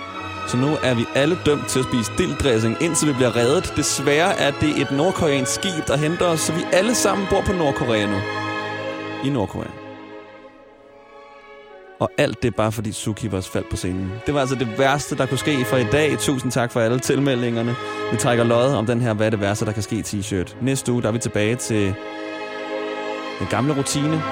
Så 0.48 0.58
nu 0.58 0.68
er 0.84 0.94
vi 0.94 1.06
alle 1.16 1.38
dømt 1.46 1.68
til 1.68 1.80
at 1.80 1.86
spise 1.86 2.12
dilddressing, 2.18 2.78
indtil 2.82 3.08
vi 3.08 3.14
bliver 3.14 3.36
reddet. 3.36 3.74
Desværre 3.76 4.40
er 4.40 4.52
det 4.52 4.82
et 4.82 4.92
nordkoreansk 4.92 5.54
skib, 5.54 5.88
der 5.88 5.98
henter 5.98 6.26
os, 6.26 6.40
så 6.40 6.54
vi 6.54 6.62
alle 6.74 6.96
sammen 6.96 7.28
bor 7.30 7.42
på 7.46 7.54
Nordkorea 7.54 8.06
nu. 8.06 8.18
I 9.26 9.30
Nordkorea. 9.30 9.70
Og 12.00 12.12
alt 12.18 12.44
det 12.44 12.56
bare 12.56 12.72
fordi 12.72 12.92
Zookeepers 12.92 13.50
faldt 13.50 13.70
på 13.70 13.76
scenen. 13.76 14.12
Det 14.26 14.34
var 14.34 14.40
altså 14.40 14.56
det 14.56 14.80
værste, 14.80 15.18
der 15.18 15.26
kunne 15.26 15.38
ske 15.38 15.66
for 15.66 15.78
i 15.78 15.84
dag. 15.84 16.18
Tusind 16.20 16.52
tak 16.52 16.72
for 16.72 16.80
alle 16.80 17.00
tilmeldingerne. 17.00 17.76
Vi 18.12 18.18
trækker 18.18 18.44
lod 18.44 18.74
om 18.74 18.86
den 18.86 19.02
her, 19.02 19.14
hvad 19.14 19.26
er 19.26 19.30
det 19.30 19.42
værste, 19.42 19.66
der 19.66 19.72
kan 19.72 19.84
ske 19.84 19.96
t-shirt. 19.96 20.56
Næste 20.62 20.92
uge, 20.92 21.02
der 21.02 21.08
er 21.08 21.12
vi 21.12 21.20
tilbage 21.20 21.56
til 21.56 21.96
den 23.40 23.48
gamle 23.50 23.78
rutine 23.78 24.24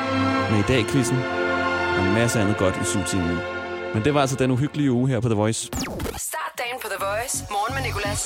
med 0.52 0.60
i 0.60 0.64
dag 0.68 0.86
quizzen 0.86 1.18
masse 2.18 2.40
andet 2.40 2.58
godt 2.58 2.76
i 2.82 2.86
syvtimen. 2.86 3.38
Men 3.94 4.04
det 4.04 4.14
var 4.14 4.22
altså 4.22 4.36
den 4.36 4.52
uhyggelige 4.52 4.92
uge 4.92 5.10
her 5.10 5.20
på 5.20 5.30
The 5.30 5.36
Voice. 5.36 5.70
Start 6.18 6.54
dagen 6.58 6.78
på 6.82 6.88
The 6.88 7.06
Voice. 7.06 7.46
Morgen 7.52 7.74
med 7.76 7.84
Nicolas. 7.84 8.22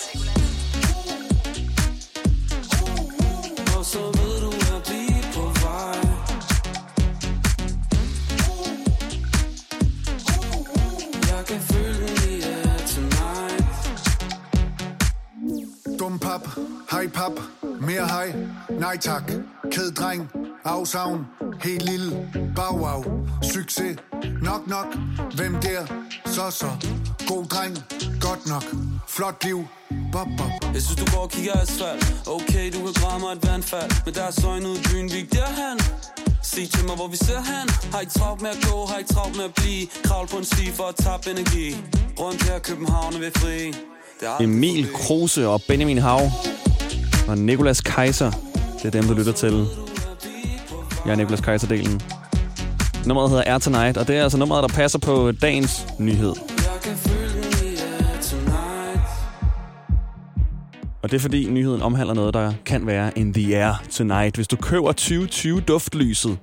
Og 3.78 3.86
så 3.86 4.00
ved 4.00 4.42
du, 4.42 4.50
at 4.76 4.84
vi 4.92 5.02
er 5.20 5.24
på 5.36 5.46
vej 5.64 6.00
Jeg 11.32 11.46
kan 11.46 11.60
føle, 11.72 12.08
vi 12.22 12.34
er 12.42 12.78
tonight 12.94 13.66
Dum 16.00 16.20
pap, 16.20 16.48
hej 16.92 17.08
pap, 17.08 17.40
mere 17.82 18.08
hej, 18.08 18.34
nej 18.70 18.98
tak, 18.98 19.32
ked 19.72 19.92
dreng, 19.92 20.32
afsavn, 20.64 21.26
helt 21.64 21.86
lille, 21.86 22.28
wow, 22.58 23.04
succes, 23.42 23.98
nok 24.42 24.68
nok, 24.68 24.88
hvem 25.36 25.54
der, 25.62 25.86
så 26.26 26.52
så, 26.52 26.70
god 27.28 27.46
dreng, 27.46 27.78
godt 28.22 28.48
nok, 28.48 28.66
flot 29.08 29.44
liv, 29.44 29.66
bop 30.12 30.28
bop. 30.38 30.74
Jeg 30.74 30.82
synes, 30.82 31.00
du 31.00 31.06
går 31.16 31.22
og 31.22 31.30
kigger 31.30 31.54
asfalt. 31.62 32.28
Okay, 32.28 32.72
du 32.74 32.78
kan 32.86 32.94
græde 32.94 33.20
mig 33.20 33.32
et 33.32 33.48
vandfald. 33.48 33.92
Men 34.06 34.14
der 34.14 34.24
er 34.24 34.32
søgn 34.32 34.66
ud 34.66 34.78
i 34.78 34.82
byen, 34.90 35.12
vi 35.12 35.18
ikke 35.18 35.36
derhen 35.36 35.80
Sig 36.44 36.70
til 36.70 36.86
mig, 36.86 36.96
hvor 36.96 37.08
vi 37.08 37.18
ser 37.18 37.42
hen. 37.52 37.70
Har 37.94 38.02
I 38.02 38.06
travlt 38.06 38.42
med 38.42 38.50
at 38.50 38.58
gå, 38.72 38.86
har 38.86 39.00
I 39.00 39.04
travlt 39.04 39.38
med 39.38 39.46
at 39.46 39.54
blive? 39.54 39.88
Kravl 40.04 40.28
på 40.28 40.38
en 40.38 40.46
sti 40.46 40.72
for 40.72 40.84
at 40.84 40.96
tabe 40.96 41.40
energi. 41.40 41.76
Rundt 42.20 42.44
her 42.44 42.60
København 42.60 43.14
er 43.14 43.20
vi 43.20 43.32
fri. 43.36 43.74
Er 44.22 44.38
Emil. 44.44 44.88
Kruse 44.94 45.48
og 45.48 45.62
Benjamin 45.68 45.98
Hav 45.98 46.22
og 47.28 47.38
Nikolas 47.38 47.82
Kaiser. 47.82 48.32
Det 48.78 48.86
er 48.86 48.90
dem, 48.92 49.04
du 49.04 49.14
lytter 49.14 49.34
til. 49.34 49.68
Jeg 51.06 51.12
er 51.12 51.16
Niklas 51.16 51.42
Kajserdelen. 51.42 52.02
Nummeret 53.08 53.30
hedder 53.30 53.44
Air 53.48 53.58
Tonight, 53.58 53.98
og 53.98 54.08
det 54.08 54.18
er 54.18 54.24
altså 54.24 54.38
nummeret, 54.38 54.70
der 54.70 54.76
passer 54.76 55.00
på 55.00 55.32
dagens 55.32 55.88
nyhed. 56.00 56.34
Tonight 58.22 59.02
Og 61.02 61.12
det 61.12 61.14
er 61.14 61.20
fordi 61.20 61.50
nyheden 61.50 61.82
omhandler 61.82 62.14
noget, 62.14 62.34
der 62.34 62.54
kan 62.66 62.88
være 62.88 63.12
in 63.16 63.34
the 63.34 63.58
air 63.58 63.84
tonight. 63.92 64.36
Hvis 64.36 64.48
du 64.48 64.56
køber 64.56 64.92
2020 64.92 65.62
duftlyset, 65.62 66.38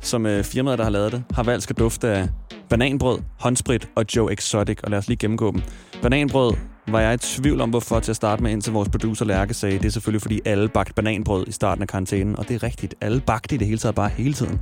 som 0.00 0.26
øh, 0.26 0.44
firmaet, 0.44 0.78
der 0.78 0.84
har 0.84 0.90
lavet 0.90 1.12
det, 1.12 1.24
har 1.34 1.42
valgt 1.42 1.62
skal 1.62 1.76
dufte 1.76 2.08
af 2.08 2.28
bananbrød, 2.68 3.18
håndsprit 3.40 3.88
og 3.94 4.04
Joe 4.16 4.32
Exotic. 4.32 4.78
Og 4.82 4.90
lad 4.90 4.98
os 4.98 5.08
lige 5.08 5.18
gennemgå 5.18 5.52
dem. 5.52 5.62
Bananbrød 6.02 6.52
var 6.88 7.00
jeg 7.00 7.14
i 7.14 7.16
tvivl 7.16 7.60
om, 7.60 7.70
hvorfor 7.70 8.00
til 8.00 8.12
at 8.12 8.16
starte 8.16 8.42
med, 8.42 8.50
indtil 8.52 8.72
vores 8.72 8.88
producer 8.88 9.24
Lærke 9.24 9.54
sagde, 9.54 9.78
det 9.78 9.84
er 9.84 9.90
selvfølgelig, 9.90 10.22
fordi 10.22 10.40
alle 10.44 10.68
bagte 10.68 10.94
bananbrød 10.94 11.46
i 11.46 11.52
starten 11.52 11.82
af 11.82 11.88
karantænen. 11.88 12.38
Og 12.38 12.48
det 12.48 12.54
er 12.54 12.62
rigtigt. 12.62 12.94
Alle 13.00 13.20
bagte 13.20 13.54
i 13.54 13.58
det 13.58 13.66
hele 13.66 13.78
taget 13.78 13.94
bare 13.94 14.08
hele 14.08 14.34
tiden. 14.34 14.60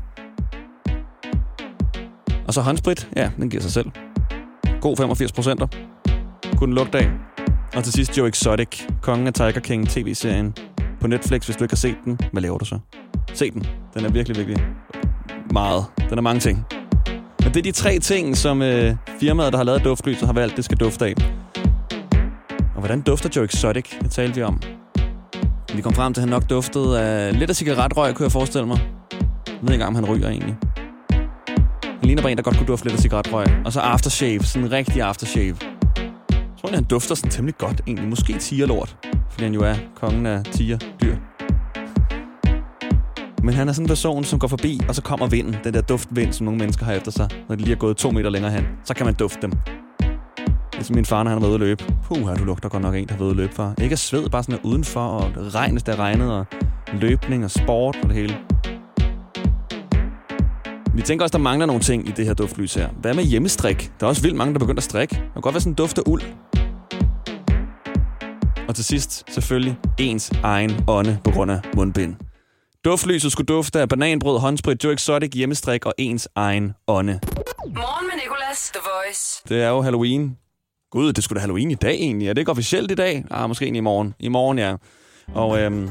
Og 2.47 2.55
så 2.55 2.61
håndsprit, 2.61 3.09
ja, 3.17 3.31
den 3.37 3.51
giver 3.51 3.63
sig 3.63 3.73
selv. 3.73 3.91
God 4.81 4.97
85 4.97 5.33
procenter. 5.33 5.67
Kunne 6.57 6.75
lugte 6.75 6.99
af. 6.99 7.11
Og 7.77 7.85
til 7.85 7.93
sidst 7.93 8.19
Joe 8.19 8.29
Exotic, 8.29 8.83
kongen 9.03 9.27
af 9.27 9.33
Tiger 9.33 9.61
King 9.61 9.89
tv-serien 9.89 10.55
på 11.01 11.07
Netflix. 11.07 11.45
Hvis 11.45 11.57
du 11.57 11.65
ikke 11.65 11.73
har 11.73 11.77
set 11.77 11.97
den, 12.05 12.19
hvad 12.33 12.43
laver 12.43 12.59
du 12.59 12.65
så? 12.65 12.79
Se 13.35 13.51
den. 13.51 13.67
Den 13.95 14.05
er 14.05 14.11
virkelig, 14.11 14.37
virkelig 14.37 14.67
meget. 15.53 15.85
Den 16.11 16.19
er 16.19 16.23
mange 16.23 16.41
ting. 16.41 16.65
Men 17.43 17.55
det 17.55 17.57
er 17.57 17.63
de 17.63 17.73
tre 17.73 17.99
ting, 17.99 18.37
som 18.37 18.63
øh, 18.63 18.97
firmaet, 19.21 19.53
der 19.53 19.57
har 19.57 19.65
lavet 19.65 19.85
duftlyset, 19.85 20.27
har 20.27 20.33
valgt, 20.33 20.57
det 20.57 20.65
skal 20.65 20.77
dufte 20.77 21.05
af. 21.05 21.34
Hvordan 22.85 23.01
dufter 23.01 23.29
Joe 23.37 23.45
Exotic? 23.45 23.85
Det 24.03 24.11
talte 24.11 24.35
vi 24.35 24.43
om. 24.43 24.61
Vi 25.75 25.81
kom 25.83 25.95
frem 25.95 26.15
til, 26.15 26.21
at 26.21 26.23
han 26.23 26.29
nok 26.29 26.51
duftede 26.51 27.01
af 27.01 27.39
lidt 27.39 27.51
af 27.51 27.57
cigaretrøg, 27.57 28.15
kunne 28.15 28.25
jeg 28.25 28.33
forestille 28.33 28.67
mig. 28.67 28.79
Jeg 29.47 29.57
ved 29.61 29.61
ikke 29.63 29.75
engang, 29.75 29.89
om 29.89 29.95
han 29.95 30.05
ryger 30.05 30.29
egentlig. 30.29 30.57
Han 31.83 31.99
ligner 32.03 32.23
bare 32.23 32.33
en, 32.33 32.37
der 32.37 32.43
godt 32.43 32.57
kunne 32.57 32.67
dufte 32.67 32.87
lidt 32.87 32.95
af 32.95 33.01
cigaretrøg. 33.01 33.47
Og 33.65 33.73
så 33.73 33.81
aftershave, 33.81 34.41
sådan 34.41 34.67
en 34.67 34.73
rigtig 34.73 35.03
aftershave. 35.03 35.57
Jeg 35.61 36.49
tror, 36.61 36.75
han 36.75 36.85
dufter 36.85 37.15
sådan 37.15 37.31
temmelig 37.31 37.59
godt 37.59 37.83
egentlig. 37.87 38.09
Måske 38.09 38.39
tigerlort, 38.39 38.97
fordi 39.31 39.45
han 39.45 39.55
jo 39.55 39.61
er 39.61 39.75
kongen 39.95 40.27
af 40.27 40.45
tigerdyr. 40.45 41.17
Men 43.43 43.55
han 43.55 43.69
er 43.69 43.73
sådan 43.73 43.85
en 43.85 43.89
person, 43.89 44.25
som 44.25 44.39
går 44.39 44.49
forbi, 44.49 44.81
og 44.89 44.95
så 44.95 45.03
kommer 45.03 45.27
vinden. 45.27 45.57
Den 45.65 45.75
der 45.75 45.81
duftvind, 45.81 46.33
som 46.33 46.45
nogle 46.45 46.59
mennesker 46.59 46.85
har 46.85 46.93
efter 46.93 47.11
sig, 47.11 47.29
når 47.49 47.57
de 47.57 47.63
lige 47.63 47.75
er 47.75 47.79
gået 47.79 47.97
to 47.97 48.11
meter 48.11 48.31
længere 48.31 48.53
hen. 48.53 48.65
Så 48.85 48.95
kan 48.95 49.07
man 49.07 49.15
dufte 49.15 49.43
dem. 49.43 49.53
Ligesom 50.75 50.95
min 50.95 51.05
far, 51.05 51.23
når 51.23 51.31
han 51.31 51.43
har 51.43 51.49
været 51.49 51.61
ude 51.61 51.71
at 51.73 51.79
løbe. 51.79 51.95
Puh, 52.05 52.39
du 52.39 52.45
lugter 52.45 52.69
godt 52.69 52.83
nok 52.83 52.95
en, 52.95 53.07
der 53.07 53.13
har 53.13 53.19
været 53.19 53.27
ude 53.27 53.31
at 53.31 53.37
løbe 53.37 53.55
for. 53.55 53.75
Ikke 53.83 53.93
af 53.93 53.99
sved, 53.99 54.29
bare 54.29 54.43
sådan 54.43 54.61
udenfor, 54.63 55.01
og 55.01 55.33
regn, 55.55 55.73
hvis 55.73 55.83
det 55.83 55.95
er 55.95 55.99
regnet, 55.99 56.33
og 56.33 56.47
løbning 56.93 57.45
og 57.45 57.51
sport 57.51 57.97
og 58.03 58.09
det 58.09 58.17
hele. 58.17 58.37
Vi 60.95 61.03
tænker 61.03 61.25
også, 61.25 61.33
der 61.33 61.43
mangler 61.43 61.67
nogle 61.67 61.83
ting 61.83 62.09
i 62.09 62.11
det 62.11 62.27
her 62.27 62.35
duftlys 62.35 62.75
her. 62.75 62.89
Hvad 63.01 63.15
med 63.15 63.25
hjemmestrik? 63.25 63.93
Der 64.01 64.07
er 64.07 64.09
også 64.09 64.23
vildt 64.23 64.37
mange, 64.37 64.53
der 64.55 64.59
begynder 64.59 64.79
at 64.79 64.85
strikke. 64.85 65.15
Det 65.15 65.33
kan 65.33 65.43
godt 65.43 65.55
være 65.55 65.61
sådan 65.61 65.73
en 65.73 65.77
duft 65.77 65.99
af 65.99 66.03
uld. 66.07 66.23
Og 68.69 68.75
til 68.75 68.85
sidst, 68.85 69.35
selvfølgelig, 69.35 69.79
ens 69.99 70.33
egen 70.43 70.85
ånde 70.89 71.19
på 71.25 71.31
grund 71.31 71.51
af 71.51 71.61
mundbind. 71.77 72.17
Duftlyset 72.85 73.33
skulle 73.33 73.47
dufte 73.47 73.81
af 73.81 73.89
bananbrød, 73.89 74.39
håndsprit, 74.39 74.85
Joe 74.85 74.93
Exotic, 74.93 75.31
hjemmestrik 75.35 75.87
og 75.87 75.95
ens 75.99 76.29
egen 76.35 76.73
ånde. 76.89 77.21
Morgen 77.67 78.07
med 78.07 78.23
Nicolas. 78.23 78.71
The 78.75 78.81
Voice. 78.83 79.43
Det 79.49 79.63
er 79.63 79.69
jo 79.69 79.83
Halloween. 79.83 80.37
Gud, 80.95 81.13
det 81.13 81.25
skulle 81.25 81.37
da 81.37 81.41
Halloween 81.41 81.71
i 81.71 81.75
dag 81.75 81.95
egentlig. 81.95 82.29
Er 82.29 82.33
det 82.33 82.41
ikke 82.41 82.51
officielt 82.51 82.91
i 82.91 82.95
dag? 82.95 83.25
Ah, 83.31 83.49
måske 83.49 83.65
egentlig 83.65 83.79
i 83.79 83.83
morgen. 83.83 84.15
I 84.19 84.29
morgen, 84.29 84.59
ja. 84.59 84.75
Og 85.35 85.61
øhm, 85.61 85.89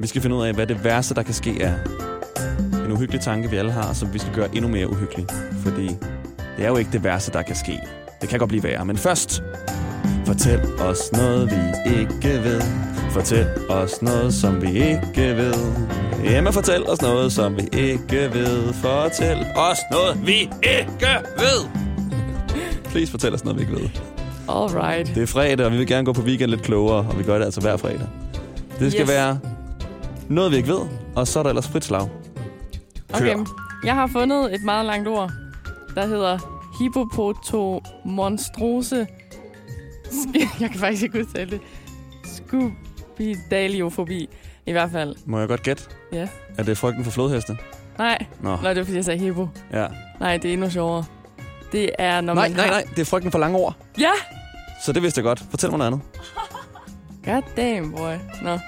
vi 0.00 0.06
skal 0.06 0.22
finde 0.22 0.36
ud 0.36 0.46
af, 0.46 0.54
hvad 0.54 0.66
det 0.66 0.84
værste, 0.84 1.14
der 1.14 1.22
kan 1.22 1.34
ske, 1.34 1.62
er. 1.62 1.74
En 2.84 2.92
uhyggelig 2.92 3.20
tanke, 3.20 3.50
vi 3.50 3.56
alle 3.56 3.72
har, 3.72 3.92
som 3.92 4.14
vi 4.14 4.18
skal 4.18 4.34
gøre 4.34 4.48
endnu 4.54 4.70
mere 4.70 4.90
uhyggelig. 4.90 5.26
Fordi 5.62 5.86
det 6.56 6.64
er 6.64 6.68
jo 6.68 6.76
ikke 6.76 6.92
det 6.92 7.04
værste, 7.04 7.32
der 7.32 7.42
kan 7.42 7.56
ske. 7.56 7.80
Det 8.20 8.28
kan 8.28 8.38
godt 8.38 8.48
blive 8.48 8.62
værre. 8.62 8.84
Men 8.84 8.96
først, 8.96 9.42
fortæl 10.26 10.60
os 10.80 11.12
noget, 11.12 11.50
vi 11.50 11.90
ikke 12.00 12.44
ved. 12.44 12.60
Fortæl 13.10 13.46
os 13.68 14.02
noget, 14.02 14.34
som 14.34 14.62
vi 14.62 14.68
ikke 14.68 15.36
ved. 15.36 15.54
Emma, 16.24 16.50
fortæl 16.50 16.86
os 16.86 17.02
noget, 17.02 17.32
som 17.32 17.56
vi 17.56 17.62
ikke 17.78 18.30
ved. 18.32 18.72
Fortæl 18.72 19.46
os 19.56 19.78
noget, 19.90 20.26
vi 20.26 20.40
ikke 20.62 21.08
ved. 21.38 21.84
Please 22.94 23.10
fortæl 23.10 23.34
os 23.34 23.44
noget, 23.44 23.58
vi 23.58 23.62
ikke 23.62 23.74
ved. 23.82 23.88
Alright. 24.48 25.14
Det 25.14 25.22
er 25.22 25.26
fredag, 25.26 25.66
og 25.66 25.72
vi 25.72 25.76
vil 25.76 25.86
gerne 25.86 26.04
gå 26.06 26.12
på 26.12 26.22
weekend 26.22 26.50
lidt 26.50 26.62
klogere, 26.62 26.96
og 27.10 27.18
vi 27.18 27.22
gør 27.22 27.38
det 27.38 27.44
altså 27.44 27.60
hver 27.60 27.76
fredag. 27.76 28.06
Det 28.78 28.92
skal 28.92 29.02
Yes. 29.02 29.10
være 29.10 29.38
noget, 30.28 30.50
vi 30.52 30.56
ikke 30.56 30.68
ved, 30.68 30.80
og 31.16 31.26
så 31.28 31.38
er 31.38 31.42
der 31.42 31.50
ellers 31.50 31.68
frit 31.68 31.84
slag. 31.84 32.08
Okay. 33.14 33.36
Jeg 33.84 33.94
har 33.94 34.06
fundet 34.06 34.54
et 34.54 34.62
meget 34.64 34.86
langt 34.86 35.08
ord, 35.08 35.32
der 35.94 36.06
hedder 36.06 36.38
hippopotomonstrose. 36.82 38.96
Jeg 40.60 40.70
kan 40.70 40.80
faktisk 40.80 41.02
ikke 41.02 41.18
udtale 41.18 41.50
det. 41.50 41.60
Skubidaliofobi. 42.24 44.28
I 44.66 44.72
hvert 44.72 44.90
fald. 44.90 45.14
Må 45.26 45.38
jeg 45.38 45.48
godt 45.48 45.62
gætte? 45.62 45.82
Ja. 46.12 46.28
Er 46.58 46.62
det 46.62 46.78
frygten 46.78 47.04
for 47.04 47.10
flodheste? 47.10 47.56
Nej. 47.98 48.18
Nå, 48.40 48.56
Nå, 48.62 48.68
det 48.68 48.76
var 48.76 48.84
fordi, 48.84 48.96
jeg 48.96 49.04
sagde 49.04 49.20
hippo. 49.20 49.48
ja. 49.72 49.86
Nej, 50.20 50.36
det 50.36 50.48
er 50.48 50.52
endnu 50.52 50.70
sjovere. 50.70 51.04
Det 51.74 51.90
er, 51.98 52.20
når 52.20 52.34
Nej, 52.34 52.48
man 52.48 52.56
nej, 52.56 52.64
har... 52.66 52.72
nej, 52.72 52.84
det 52.90 52.98
er 52.98 53.04
frygten 53.04 53.30
for 53.32 53.38
lange 53.38 53.58
ord. 53.58 53.74
Ja! 54.00 54.10
Så 54.84 54.92
det 54.92 55.02
vidste 55.02 55.18
jeg 55.18 55.24
godt. 55.24 55.42
Fortæl 55.50 55.70
mig 55.70 55.78
noget 55.78 55.92
andet. 55.92 56.00
God 57.24 57.42
damn, 57.56 57.92
boy. 57.92 58.12
Nå. 58.42 58.58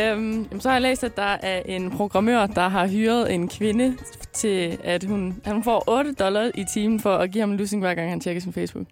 Øhm, 0.00 0.60
så 0.60 0.68
har 0.68 0.74
jeg 0.76 0.82
læst, 0.82 1.04
at 1.04 1.16
der 1.16 1.36
er 1.42 1.62
en 1.66 1.90
programmør, 1.90 2.46
der 2.46 2.68
har 2.68 2.86
hyret 2.86 3.34
en 3.34 3.48
kvinde 3.48 3.96
til, 4.32 4.78
at 4.84 5.04
hun, 5.04 5.36
at 5.44 5.52
hun 5.52 5.64
får 5.64 5.84
8 5.86 6.12
dollars 6.12 6.50
i 6.54 6.64
timen 6.74 7.00
for 7.00 7.16
at 7.16 7.30
give 7.30 7.40
ham 7.42 7.50
en 7.50 7.56
lussing, 7.56 7.82
hver 7.82 7.94
gang 7.94 8.10
han 8.10 8.20
tjekker 8.20 8.42
sin 8.42 8.52
Facebook. 8.52 8.86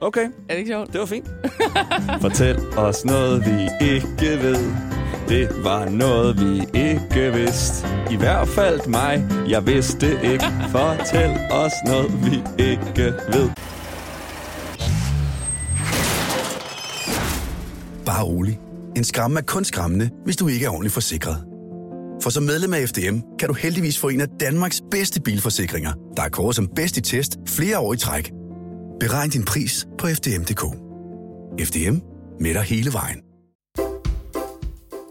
Okay, 0.00 0.24
Er 0.24 0.28
det 0.48 0.58
ikke 0.58 0.70
sjovt? 0.70 0.92
det 0.92 1.00
var 1.00 1.06
fint. 1.06 1.26
Fortæl 2.22 2.58
os 2.76 3.04
noget, 3.04 3.44
vi 3.46 3.68
ikke 3.96 4.42
ved. 4.42 4.97
Det 5.28 5.64
var 5.64 5.88
noget, 5.88 6.40
vi 6.40 6.78
ikke 6.78 7.32
vidste. 7.32 7.86
I 8.10 8.16
hvert 8.16 8.48
fald 8.48 8.86
mig, 8.86 9.28
jeg 9.48 9.66
vidste 9.66 10.06
ikke. 10.06 10.44
Fortæl 10.70 11.30
os 11.50 11.72
noget, 11.86 12.12
vi 12.24 12.62
ikke 12.64 13.04
ved. 13.32 13.50
Bare 18.06 18.24
rolig. 18.24 18.60
En 18.96 19.04
skræmme 19.04 19.38
er 19.38 19.44
kun 19.44 19.64
skræmmende, 19.64 20.10
hvis 20.24 20.36
du 20.36 20.48
ikke 20.48 20.66
er 20.66 20.70
ordentligt 20.70 20.94
forsikret. 20.94 21.44
For 22.22 22.30
som 22.30 22.42
medlem 22.42 22.74
af 22.74 22.88
FDM 22.88 23.18
kan 23.38 23.48
du 23.48 23.54
heldigvis 23.54 23.98
få 23.98 24.08
en 24.08 24.20
af 24.20 24.28
Danmarks 24.40 24.82
bedste 24.90 25.20
bilforsikringer, 25.20 25.92
der 26.16 26.22
er 26.22 26.28
kåret 26.28 26.56
som 26.56 26.68
bedst 26.76 26.96
i 26.96 27.00
test 27.00 27.36
flere 27.46 27.78
år 27.78 27.94
i 27.94 27.96
træk. 27.96 28.32
Beregn 29.00 29.30
din 29.30 29.44
pris 29.44 29.86
på 29.98 30.06
FDM.dk. 30.06 30.62
FDM 31.66 31.96
med 32.40 32.54
dig 32.54 32.62
hele 32.62 32.92
vejen. 32.92 33.27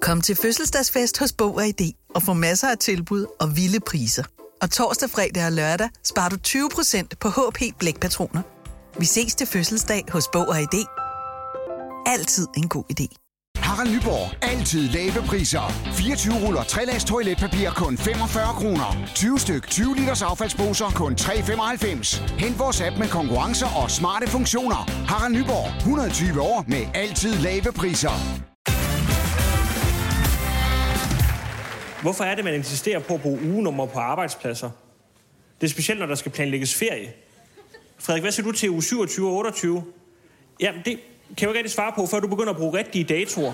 Kom 0.07 0.21
til 0.21 0.35
fødselsdagsfest 0.35 1.19
hos 1.19 1.33
Bog 1.33 1.55
og 1.55 1.67
ID 1.67 1.93
og 2.15 2.23
få 2.23 2.33
masser 2.33 2.67
af 2.69 2.77
tilbud 2.77 3.25
og 3.39 3.55
vilde 3.55 3.79
priser. 3.79 4.23
Og 4.61 4.71
torsdag, 4.71 5.09
fredag 5.09 5.45
og 5.45 5.51
lørdag 5.51 5.89
sparer 6.03 6.29
du 6.29 6.37
20% 6.47 7.07
på 7.19 7.29
HP 7.29 7.59
Blækpatroner. 7.79 8.41
Vi 8.99 9.05
ses 9.05 9.35
til 9.35 9.47
fødselsdag 9.47 10.03
hos 10.11 10.27
Bog 10.33 10.47
og 10.47 10.61
ID. 10.61 10.85
Altid 12.05 12.47
en 12.57 12.69
god 12.69 12.83
idé. 12.99 13.07
Harald 13.57 13.89
Nyborg. 13.95 14.43
Altid 14.43 14.89
lave 14.89 15.27
priser. 15.27 15.91
24 15.93 16.33
ruller 16.47 16.63
3 16.63 16.85
lags 16.85 17.03
toiletpapir 17.03 17.69
kun 17.69 17.97
45 17.97 18.53
kroner. 18.53 19.05
20 19.15 19.39
styk 19.39 19.67
20 19.67 19.95
liters 19.95 20.21
affaldsposer 20.21 20.89
kun 20.95 21.13
3,95. 21.21 22.21
Hent 22.39 22.59
vores 22.59 22.81
app 22.81 22.97
med 22.97 23.07
konkurrencer 23.07 23.67
og 23.83 23.91
smarte 23.91 24.27
funktioner. 24.27 24.91
Harald 25.07 25.33
Nyborg. 25.33 25.77
120 25.77 26.41
år 26.41 26.65
med 26.67 26.83
altid 26.93 27.35
lave 27.35 27.71
priser. 27.75 28.47
Hvorfor 32.01 32.23
er 32.23 32.35
det, 32.35 32.43
man 32.43 32.53
insisterer 32.53 32.99
på 32.99 33.13
at 33.13 33.21
bruge 33.21 33.41
ugenummer 33.41 33.85
på 33.85 33.99
arbejdspladser? 33.99 34.69
Det 35.61 35.67
er 35.67 35.71
specielt, 35.71 35.99
når 35.99 36.07
der 36.07 36.15
skal 36.15 36.31
planlægges 36.31 36.75
ferie. 36.75 37.13
Frederik, 37.99 38.23
hvad 38.23 38.31
siger 38.31 38.45
du 38.45 38.51
til 38.51 38.69
uge 38.69 38.83
27 38.83 39.27
og 39.27 39.33
28? 39.33 39.83
Jamen, 40.59 40.81
det 40.85 40.93
kan 40.93 40.99
jeg 41.37 41.43
jo 41.43 41.49
ikke 41.49 41.57
rigtig 41.57 41.71
svare 41.71 41.91
på, 41.95 42.05
før 42.05 42.19
du 42.19 42.27
begynder 42.27 42.49
at 42.49 42.57
bruge 42.57 42.77
rigtige 42.77 43.03
datoer. 43.03 43.53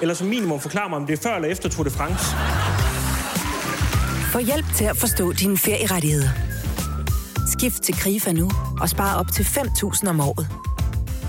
Eller 0.00 0.14
som 0.14 0.26
minimum 0.26 0.60
forklare 0.60 0.88
mig, 0.88 0.96
om 0.96 1.06
det 1.06 1.18
er 1.18 1.22
før 1.22 1.36
eller 1.36 1.48
efter 1.48 1.68
Tour 1.68 1.84
de 1.84 1.90
France. 1.90 2.24
Få 4.32 4.38
hjælp 4.38 4.66
til 4.76 4.84
at 4.84 4.96
forstå 4.96 5.32
dine 5.32 5.58
ferierettigheder. 5.58 6.28
Skift 7.58 7.82
til 7.82 7.94
KRIFA 7.94 8.32
nu 8.32 8.50
og 8.80 8.88
spar 8.88 9.20
op 9.20 9.26
til 9.32 9.42
5.000 9.42 10.08
om 10.08 10.20
året. 10.20 10.48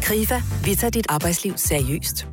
KRIFA, 0.04 0.41
vi 0.63 0.75
tager 0.75 0.91
dit 0.91 1.06
arbejdsliv 1.10 1.54
seriøst. 1.58 2.28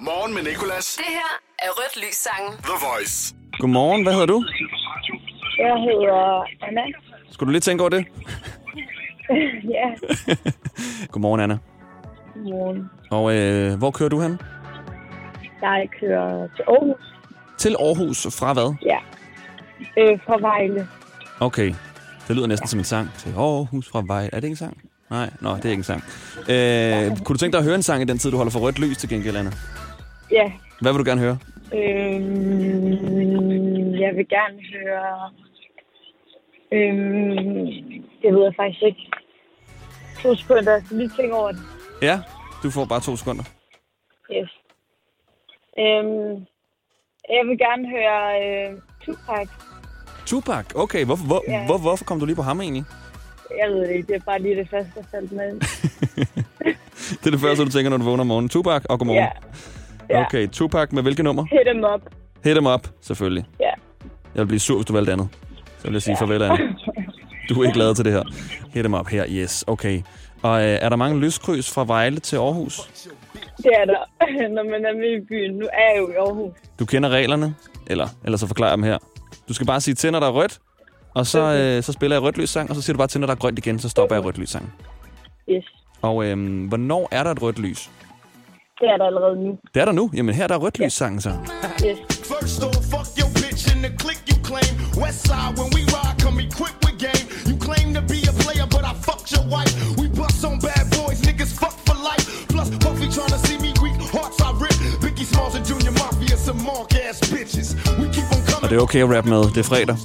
Morgen 0.00 0.34
med 0.34 0.42
Nicolas. 0.42 0.94
Det 0.96 1.04
her 1.08 1.47
er 1.58 1.68
Rødt 1.78 1.96
Lys 2.06 2.14
Sangen. 2.14 2.52
The 2.62 2.72
Voice. 2.88 3.34
Godmorgen, 3.58 4.02
hvad 4.02 4.12
hedder 4.12 4.26
du? 4.26 4.44
Jeg 5.58 5.74
hedder 5.86 6.44
Anna. 6.66 6.80
Skulle 7.30 7.46
du 7.48 7.52
lige 7.52 7.60
tænke 7.60 7.82
over 7.82 7.88
det? 7.90 8.04
ja, 9.76 9.86
Godmorgen, 11.12 11.40
Anna. 11.40 11.58
godmorgen. 12.34 12.90
Og 13.10 13.34
øh, 13.36 13.78
hvor 13.78 13.90
kører 13.90 14.08
du 14.08 14.20
hen? 14.20 14.40
Jeg 15.62 15.88
kører 16.00 16.48
til 16.56 16.62
Aarhus. 16.68 17.00
Til 17.58 17.76
Aarhus. 17.80 18.38
Fra 18.38 18.52
hvad? 18.52 18.74
Ja. 18.82 18.98
Øh, 20.02 20.18
fra 20.26 20.38
Vejle. 20.40 20.88
Okay. 21.40 21.74
Det 22.28 22.36
lyder 22.36 22.46
næsten 22.46 22.68
som 22.68 22.78
en 22.78 22.84
sang. 22.84 23.10
Til 23.18 23.28
Aarhus 23.36 23.88
fra 23.88 24.02
Vej. 24.06 24.24
Er 24.24 24.28
det 24.40 24.44
ikke 24.44 24.48
en 24.52 24.56
sang? 24.56 24.78
Nej, 25.10 25.30
nå, 25.40 25.56
det 25.56 25.64
er 25.64 25.70
ikke 25.70 25.80
en 25.80 25.84
sang. 25.84 26.04
Øh, 26.48 27.16
kunne 27.24 27.34
du 27.34 27.38
tænke 27.38 27.52
dig 27.52 27.58
at 27.58 27.64
høre 27.64 27.74
en 27.74 27.82
sang 27.82 28.02
i 28.02 28.04
den 28.04 28.18
tid, 28.18 28.30
du 28.30 28.36
holder 28.36 28.52
for 28.52 28.60
rødt 28.60 28.78
lys 28.78 28.96
til 28.96 29.08
gengæld, 29.08 29.36
Anna? 29.36 29.50
Ja. 30.30 30.52
Hvad 30.80 30.92
vil 30.92 31.04
du 31.04 31.10
gerne 31.10 31.20
høre? 31.20 31.38
Øhm, 31.74 32.90
jeg 34.04 34.16
vil 34.16 34.28
gerne 34.28 34.58
høre... 34.74 35.30
Øhm, 36.72 37.66
det 38.22 38.34
ved 38.34 38.42
jeg 38.44 38.54
faktisk 38.56 38.82
ikke. 38.82 39.10
To 40.22 40.34
sekunder, 40.34 40.80
lige 40.90 41.10
tænke 41.18 41.34
over 41.34 41.52
det. 41.52 41.60
Ja, 42.02 42.20
du 42.62 42.70
får 42.70 42.84
bare 42.84 43.00
to 43.00 43.16
sekunder. 43.16 43.44
Yes. 44.32 44.50
Øhm, 45.78 46.46
jeg 47.36 47.42
vil 47.48 47.58
gerne 47.58 47.88
høre 47.88 48.44
øh, 48.44 48.78
Tupac. 49.04 49.48
Tupac. 50.26 50.64
Okay, 50.74 51.04
hvorfor, 51.04 51.26
hvor, 51.26 51.42
Ja. 51.48 51.66
hvor, 51.66 51.78
hvorfor 51.78 52.04
kom 52.04 52.20
du 52.20 52.26
lige 52.26 52.36
på 52.36 52.42
ham 52.42 52.60
egentlig? 52.60 52.84
Jeg 53.60 53.70
ved 53.70 53.80
det 53.80 53.90
ikke, 53.94 54.06
det 54.06 54.16
er 54.16 54.24
bare 54.26 54.42
lige 54.42 54.56
det 54.56 54.70
første, 54.70 54.90
der 54.94 55.02
faldt 55.10 55.32
med. 55.32 55.60
Det 57.20 57.26
er 57.26 57.30
det 57.30 57.40
første, 57.40 57.64
du 57.64 57.70
tænker, 57.70 57.90
når 57.90 57.96
du 57.96 58.04
vågner 58.04 58.20
om 58.20 58.26
morgenen. 58.26 58.48
Tupac 58.48 58.84
og 58.84 58.98
godmorgen. 58.98 59.22
Ja. 59.22 59.28
Ja. 60.10 60.24
Okay, 60.24 60.48
Tupac 60.48 60.92
med 60.92 61.02
hvilket 61.02 61.24
nummer? 61.24 61.44
Hit 61.50 61.76
em 61.76 61.84
up. 61.94 62.00
Hit 62.44 62.56
em 62.56 62.66
up, 62.66 62.88
selvfølgelig. 63.00 63.44
Ja. 63.60 63.70
Jeg 64.34 64.40
vil 64.40 64.46
blive 64.46 64.60
sur, 64.60 64.76
hvis 64.76 64.86
du 64.86 64.92
valgte 64.92 65.12
andet. 65.12 65.28
Så 65.78 65.84
vil 65.84 65.92
jeg 65.92 66.02
sige 66.02 66.16
ja. 66.20 66.22
farvel, 66.24 66.42
Anna. 66.42 66.56
Du 67.48 67.60
er 67.60 67.64
ikke 67.64 67.74
glad 67.74 67.94
til 67.94 68.04
det 68.04 68.12
her. 68.12 68.22
Hit 68.74 68.86
em 68.86 68.94
up 68.94 69.08
her, 69.08 69.24
yes, 69.28 69.64
okay. 69.66 70.02
Og 70.42 70.60
øh, 70.60 70.78
er 70.82 70.88
der 70.88 70.96
mange 70.96 71.20
lyskryds 71.20 71.74
fra 71.74 71.84
Vejle 71.84 72.20
til 72.20 72.36
Aarhus? 72.36 72.90
Det 73.56 73.70
er 73.72 73.84
der, 73.84 74.04
når 74.56 74.64
man 74.70 74.84
er 74.84 74.94
med 74.96 75.22
i 75.22 75.26
byen. 75.28 75.54
Nu 75.58 75.64
er 75.72 75.92
jeg 75.92 75.98
jo 75.98 76.08
i 76.10 76.14
Aarhus. 76.14 76.52
Du 76.78 76.86
kender 76.86 77.08
reglerne? 77.08 77.54
Eller, 77.86 78.08
eller 78.24 78.38
så 78.38 78.46
forklarer 78.46 78.70
jeg 78.70 78.76
dem 78.76 78.84
her. 78.84 78.98
Du 79.48 79.54
skal 79.54 79.66
bare 79.66 79.80
sige 79.80 79.94
til, 79.94 80.12
når 80.12 80.20
der 80.20 80.26
er 80.26 80.32
rødt, 80.32 80.58
og 81.14 81.26
så, 81.26 81.40
øh, 81.40 81.82
så 81.82 81.92
spiller 81.92 82.16
jeg 82.16 82.22
rødt 82.22 82.38
lys 82.38 82.50
sang, 82.50 82.70
og 82.70 82.76
så 82.76 82.82
siger 82.82 82.94
du 82.94 82.98
bare 82.98 83.08
til, 83.08 83.20
når 83.20 83.26
der 83.26 83.34
er 83.34 83.38
grønt 83.38 83.58
igen, 83.58 83.78
så 83.78 83.88
stopper 83.88 84.16
jeg 84.16 84.24
rødt 84.24 84.38
lys 84.38 84.50
sang. 84.50 84.72
Yes. 85.50 85.64
Og 86.02 86.24
øh, 86.24 86.68
hvornår 86.68 87.08
er 87.10 87.22
der 87.22 87.30
et 87.30 87.42
rødt 87.42 87.58
lys? 87.58 87.90
Det 88.80 88.88
er 88.92 88.96
der 89.00 89.06
allerede 89.10 89.36
nu. 89.44 89.50
Det 89.74 89.80
er 89.80 89.84
der 89.84 89.92
nu. 90.00 90.10
Jamen 90.16 90.34
her 90.34 90.44
er 90.44 90.48
der 90.48 90.56
rødt 90.64 90.78
lys 90.78 90.92
sang 90.92 91.22
så. 91.22 91.30
Yes. 91.86 91.98
First 92.32 92.62
off, 92.66 92.82
fuck 92.92 93.08
your 93.20 93.30
bitch 93.40 93.62
in 93.72 93.78
the 93.86 93.92
click 94.02 94.20
you 94.30 94.36
claim. 94.48 94.72
West 95.02 95.20
side, 95.28 95.52
when 95.58 95.68
we 95.76 95.82
ride, 95.96 96.14
come 96.24 96.36
equipped 96.46 96.80
with 96.86 96.96
game. 97.08 97.24
You 97.48 97.54
claim 97.66 97.86
to 97.98 98.02
be 98.14 98.18
a 98.32 98.34
player, 98.42 98.66
but 98.74 98.84
I 98.90 98.94
fucked 99.06 99.28
your 99.34 99.46
wife. 99.54 99.72
We 100.00 100.06
bust 100.20 100.40
on 100.48 100.56
bad 100.68 100.84
boys, 100.98 101.18
niggas 101.28 101.52
fuck 101.62 101.76
for 101.86 101.96
life. 102.10 102.24
Plus, 102.52 102.68
Puffy 102.84 103.06
tryna 103.16 103.38
see 103.46 103.58
me 103.64 103.70
weak, 103.84 103.98
hearts 104.16 104.38
I 104.46 104.50
rip. 104.62 104.76
Biggie 105.02 105.26
Smalls 105.32 105.54
and 105.58 105.64
Junior 105.70 105.94
Mafia, 106.00 106.36
some 106.46 106.60
mark 106.70 106.90
ass 107.04 107.18
bitches. 107.32 107.68
We 108.00 108.06
keep 108.16 108.28
on 108.36 108.42
coming. 108.50 108.64
Og 108.64 108.68
det 108.70 108.76
er 108.78 108.82
okay 108.86 109.00
at 109.06 109.10
rappe 109.14 109.28
med. 109.34 109.42
Det 109.54 109.60
er 109.64 109.68
fredag. 109.72 109.96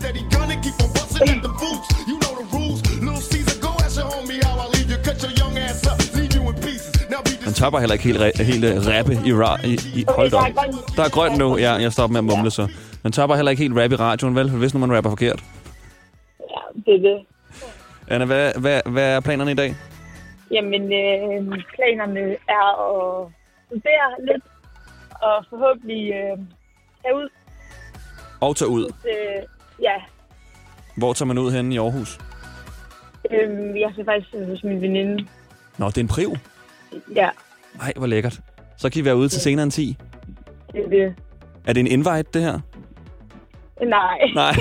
Bare 7.72 7.80
heller 7.80 7.94
ikke 7.94 8.04
helt, 8.04 8.38
helt 8.42 8.66
uh, 8.66 8.88
rappe 8.88 9.14
i, 9.14 9.32
ra- 9.32 9.68
i, 9.68 10.00
i 10.00 10.06
Hold 10.10 10.32
da 10.32 10.38
op. 10.38 10.48
Der 10.96 11.04
er 11.04 11.10
grønt 11.10 11.38
nu. 11.38 11.58
Ja, 11.58 11.74
jeg 11.74 11.94
stopper 11.94 12.22
med 12.22 12.32
at 12.32 12.38
mumle 12.38 12.52
så. 12.52 12.68
Man 13.04 13.14
bare 13.16 13.36
heller 13.36 13.52
ikke 13.52 13.64
helt 13.64 13.78
rappe 13.78 13.94
i 13.94 13.98
radioen, 13.98 14.36
vel? 14.36 14.50
Hvis 14.50 14.74
nu 14.74 14.80
man 14.80 14.96
rapper 14.96 15.10
forkert. 15.10 15.44
Det 16.86 16.96
er 16.96 17.00
det. 17.00 17.26
Anna, 18.08 18.26
hvad, 18.26 18.52
hvad, 18.60 18.82
hvad 18.86 19.16
er 19.16 19.20
planerne 19.20 19.52
i 19.52 19.54
dag? 19.54 19.76
Jamen, 20.52 20.84
øh, 20.84 21.64
planerne 21.76 22.36
er 22.50 22.68
at 22.92 23.32
studere 23.68 24.26
lidt, 24.32 24.44
og 25.22 25.46
forhåbentlig 25.50 26.12
øh, 26.14 26.38
tage 27.04 27.16
ud. 27.16 27.30
Og 28.42 28.56
tage 28.56 28.70
ud. 28.70 28.86
Øh, 28.86 29.44
ja, 29.82 29.96
Hvor 30.98 31.14
tager 31.14 31.28
man 31.28 31.38
ud 31.38 31.52
henne 31.52 31.76
i 31.76 31.78
Aarhus? 31.78 32.20
øh, 33.32 33.80
jeg 33.80 33.90
skal 33.94 34.06
faktisk 34.06 34.34
øh, 34.36 34.48
hos 34.48 34.64
min 34.64 34.82
veninde. 34.82 35.28
Nå, 35.78 35.88
det 35.88 35.98
er 35.98 36.02
en 36.02 36.08
priv. 36.08 36.34
Ja, 37.16 37.30
Nej, 37.78 37.94
hvor 37.98 38.08
lækkert. 38.08 38.40
Så 38.78 38.90
kan 38.90 39.02
I 39.02 39.06
være 39.06 39.16
ude 39.16 39.30
til 39.30 39.42
senere 39.42 39.64
end 39.64 39.72
10. 39.72 39.98
det 40.74 40.86
er 40.86 40.90
det. 40.90 41.16
Er 41.68 41.74
det 41.74 41.80
en 41.80 41.88
invite, 41.88 42.30
det 42.34 42.42
her? 42.42 42.60
Nej. 43.86 44.20
Nej. 44.36 44.56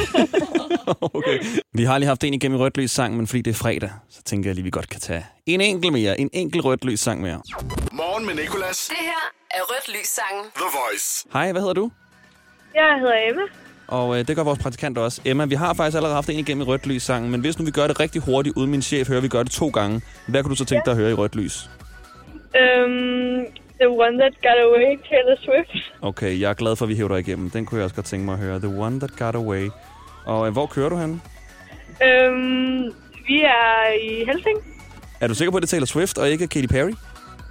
okay. 1.14 1.38
Vi 1.75 1.85
har 1.85 1.98
lige 1.98 2.09
haft 2.09 2.25
en 2.25 2.35
igennem 2.35 2.59
i 2.59 2.62
rødt 2.62 2.77
lys 2.77 2.90
sang, 2.90 3.16
men 3.16 3.27
fordi 3.27 3.42
det 3.42 3.51
er 3.51 3.55
fredag, 3.55 3.90
så 4.11 4.22
tænker 4.22 4.51
jeg 4.51 4.55
lige, 4.55 4.64
vi 4.64 4.70
godt 4.70 4.88
kan 4.88 5.01
tage 5.01 5.27
en 5.46 5.61
enkelt 5.61 5.92
mere. 5.92 6.20
En 6.20 6.31
enkelt 6.33 6.64
rødt 6.64 6.85
lys 6.85 7.01
sang 7.01 7.20
mere. 7.22 7.42
Morgen 7.92 8.27
med 8.27 8.35
Nicolas. 8.35 8.87
Det 8.88 8.96
her 9.01 9.31
er 9.51 9.61
Rødt 9.62 9.88
Lys 9.98 10.07
Sangen. 10.09 10.44
The 10.55 10.64
Voice. 10.64 11.27
Hej, 11.33 11.53
hvad 11.53 11.61
hedder 11.61 11.75
du? 11.75 11.90
Jeg 12.75 12.98
hedder 13.01 13.14
Emma. 13.31 13.42
Og 13.88 14.18
øh, 14.18 14.29
det 14.29 14.37
gør 14.37 14.42
vores 14.44 14.59
praktikant 14.59 14.98
også. 14.98 15.20
Emma, 15.25 15.44
vi 15.44 15.55
har 15.55 15.75
faktisk 15.75 15.96
allerede 15.96 16.14
haft 16.14 16.31
en 16.31 16.38
igennem 16.38 16.62
i 16.62 16.64
rødt 16.64 16.87
lys 16.87 17.03
sangen, 17.03 17.31
men 17.31 17.40
hvis 17.40 17.59
nu 17.59 17.64
vi 17.64 17.70
gør 17.70 17.87
det 17.87 18.01
rigtig 18.01 18.22
hurtigt, 18.22 18.57
uden 18.57 18.70
min 18.70 18.83
chef 18.83 19.09
hører, 19.09 19.20
vi 19.20 19.29
gør 19.29 19.42
det 19.42 19.53
to 19.53 19.68
gange, 19.68 20.01
hvad 20.27 20.42
kunne 20.42 20.51
du 20.51 20.57
så 20.57 20.64
tænke 20.64 20.83
dig 20.85 20.90
at 20.92 20.96
høre 20.98 21.11
i 21.11 21.14
rødt 21.14 21.37
lys? 21.37 21.70
Um, 22.60 23.46
the 23.80 23.90
one 23.90 24.18
that 24.18 24.32
got 24.42 24.58
away, 24.66 24.98
Taylor 25.08 25.36
Swift. 25.44 25.92
Okay, 26.02 26.40
jeg 26.40 26.50
er 26.50 26.54
glad 26.54 26.76
for, 26.76 26.84
at 26.84 26.88
vi 26.88 26.96
hæver 26.96 27.08
dig 27.08 27.18
igennem. 27.18 27.50
Den 27.50 27.66
kunne 27.66 27.78
jeg 27.78 27.84
også 27.84 27.96
godt 27.96 28.06
tænke 28.06 28.24
mig 28.24 28.32
at 28.32 28.38
høre. 28.40 28.58
The 28.58 28.68
One 28.80 29.00
That 29.00 29.10
Got 29.18 29.34
Away. 29.34 29.68
Og 30.26 30.46
øh, 30.46 30.52
hvor 30.52 30.66
kører 30.66 30.88
du 30.88 30.96
hen? 30.96 31.10
Um, 31.10 32.94
vi 33.26 33.42
er 33.42 33.92
i 34.02 34.24
Helsing. 34.24 34.58
Er 35.20 35.26
du 35.28 35.34
sikker 35.34 35.50
på, 35.50 35.56
at 35.56 35.62
det 35.62 35.68
er 35.68 35.70
Taylor 35.70 35.86
Swift 35.86 36.18
og 36.18 36.30
ikke 36.30 36.46
Katy 36.46 36.66
Perry? 36.66 36.92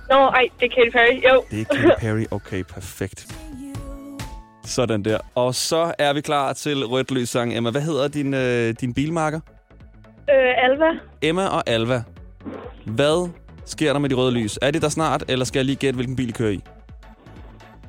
Nå, 0.10 0.16
ej, 0.18 0.48
det 0.60 0.66
er 0.66 0.70
Katy 0.76 0.90
Perry. 0.92 1.34
Jo. 1.34 1.44
Det 1.52 1.62
er 1.62 1.66
Katy 1.76 2.00
Perry. 2.06 2.26
Okay, 2.32 2.64
perfekt. 2.64 3.28
Sådan 4.66 5.04
der. 5.06 5.18
Og 5.36 5.56
så 5.56 5.94
er 6.00 6.14
vi 6.14 6.22
klar 6.22 6.54
til 6.54 6.86
rødt 6.86 7.12
lys 7.12 7.30
sang. 7.30 7.58
Emma, 7.58 7.70
hvad 7.70 7.82
hedder 7.82 8.08
din, 8.08 8.34
øh, 8.34 8.74
din 8.82 8.94
bilmarker? 8.94 9.40
øh, 10.30 10.64
Alva. 10.66 10.90
Emma 11.22 11.48
og 11.48 11.64
Alva. 11.70 12.04
Hvad 12.86 13.30
sker 13.66 13.94
der 13.94 14.00
med 14.00 14.10
de 14.10 14.16
røde 14.16 14.32
lys? 14.32 14.60
Er 14.62 14.72
det 14.72 14.82
der 14.82 14.90
snart, 14.90 15.24
eller 15.30 15.46
skal 15.46 15.60
jeg 15.60 15.66
lige 15.66 15.76
gætte, 15.76 15.96
hvilken 15.96 16.16
bil 16.16 16.30
I 16.30 16.32
kører 16.32 16.52
i? 16.52 16.62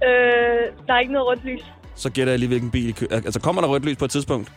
Øh, 0.05 0.73
der 0.87 0.95
er 0.95 0.99
ikke 1.01 1.13
noget 1.13 1.27
rødt 1.29 1.45
lys. 1.45 1.65
Så 1.95 2.11
gætter 2.13 2.33
jeg 2.33 2.39
lige, 2.39 2.49
hvilken 2.49 2.71
bil 2.71 2.89
I 2.89 2.93
kører. 2.93 3.15
Altså, 3.17 3.41
kommer 3.41 3.63
der 3.63 3.69
rødt 3.69 3.85
lys 3.85 3.97
på 3.97 4.05
et 4.05 4.11
tidspunkt? 4.11 4.53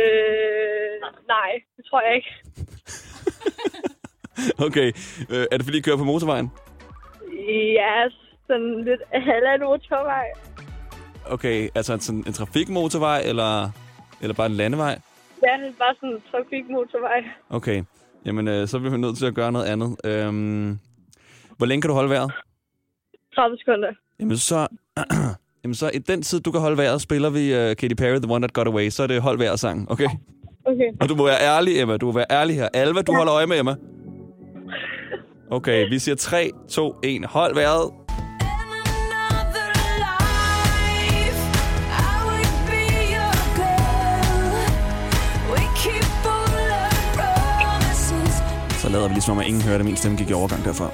Øh, 0.00 1.00
nej, 1.28 1.50
det 1.76 1.84
tror 1.90 2.02
jeg 2.06 2.14
ikke. 2.16 2.28
Okay. 4.66 4.92
Øh, 5.30 5.46
er 5.52 5.56
det 5.56 5.64
fordi, 5.64 5.78
I 5.78 5.80
kører 5.80 5.96
på 5.96 6.04
motorvejen? 6.04 6.50
Ja, 7.78 8.08
sådan 8.46 8.84
lidt 8.84 9.00
halv 9.12 9.60
motorvej. 9.60 10.26
Okay, 11.26 11.68
altså 11.74 11.98
sådan 12.00 12.24
en 12.26 12.32
trafikmotorvej, 12.32 13.22
eller, 13.24 13.70
eller 14.20 14.34
bare 14.34 14.46
en 14.46 14.52
landevej? 14.52 14.98
Ja, 15.42 15.52
det 15.60 15.68
er 15.68 15.72
bare 15.78 15.94
sådan 15.94 16.08
en 16.08 16.22
trafikmotorvej. 16.30 17.24
Okay. 17.50 17.82
Jamen, 18.26 18.48
øh, 18.48 18.68
så 18.68 18.78
bliver 18.78 18.92
vi 18.92 18.98
nødt 18.98 19.18
til 19.18 19.26
at 19.26 19.34
gøre 19.34 19.52
noget 19.52 19.66
andet. 19.66 19.96
Øhm, 20.04 20.78
hvor 21.56 21.66
længe 21.66 21.82
kan 21.82 21.88
du 21.88 21.94
holde 21.94 22.10
vejret? 22.10 22.32
30 23.34 23.56
sekunder. 23.58 23.88
Jamen, 24.20 24.36
så... 24.36 24.68
Jamen, 25.64 25.74
så 25.74 25.90
i 25.94 25.98
den 25.98 26.22
tid, 26.22 26.40
du 26.40 26.50
kan 26.50 26.60
holde 26.60 26.76
vejret, 26.76 27.00
spiller 27.00 27.30
vi 27.30 27.52
uh, 27.52 27.76
Katy 27.76 27.94
Perry, 27.94 28.16
The 28.16 28.32
One 28.32 28.40
That 28.40 28.52
Got 28.52 28.66
Away. 28.66 28.88
Så 28.88 29.02
er 29.02 29.06
det 29.06 29.22
hold 29.22 29.38
vejret 29.38 29.60
sang, 29.60 29.90
okay? 29.90 30.08
Okay. 30.64 30.92
Og 31.00 31.08
du 31.08 31.14
må 31.14 31.24
være 31.24 31.40
ærlig, 31.40 31.80
Emma. 31.80 31.96
Du 31.96 32.06
må 32.06 32.12
være 32.12 32.26
ærlig 32.30 32.56
her. 32.56 32.68
Alva, 32.74 33.02
du 33.02 33.14
holder 33.14 33.34
øje 33.34 33.46
med 33.46 33.58
Emma. 33.58 33.74
Okay, 35.50 35.88
vi 35.88 35.98
siger 35.98 36.14
3, 36.14 36.50
2, 36.68 36.94
1. 37.02 37.24
Hold 37.24 37.54
vejret. 37.54 37.90
Lader 48.92 49.08
vi 49.08 49.14
ligesom, 49.14 49.32
om 49.32 49.38
at 49.38 49.46
ingen 49.46 49.62
hørte, 49.62 49.78
at 49.78 49.84
min 49.84 49.96
stemme 49.96 50.16
gik 50.16 50.30
i 50.30 50.32
overgang 50.32 50.64
derfra. 50.64 50.84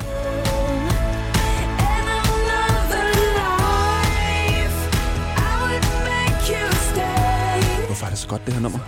Hvorfor 7.86 8.06
er 8.06 8.10
det 8.10 8.18
så 8.18 8.28
godt, 8.28 8.46
det 8.46 8.54
her 8.54 8.60
nummer? 8.60 8.78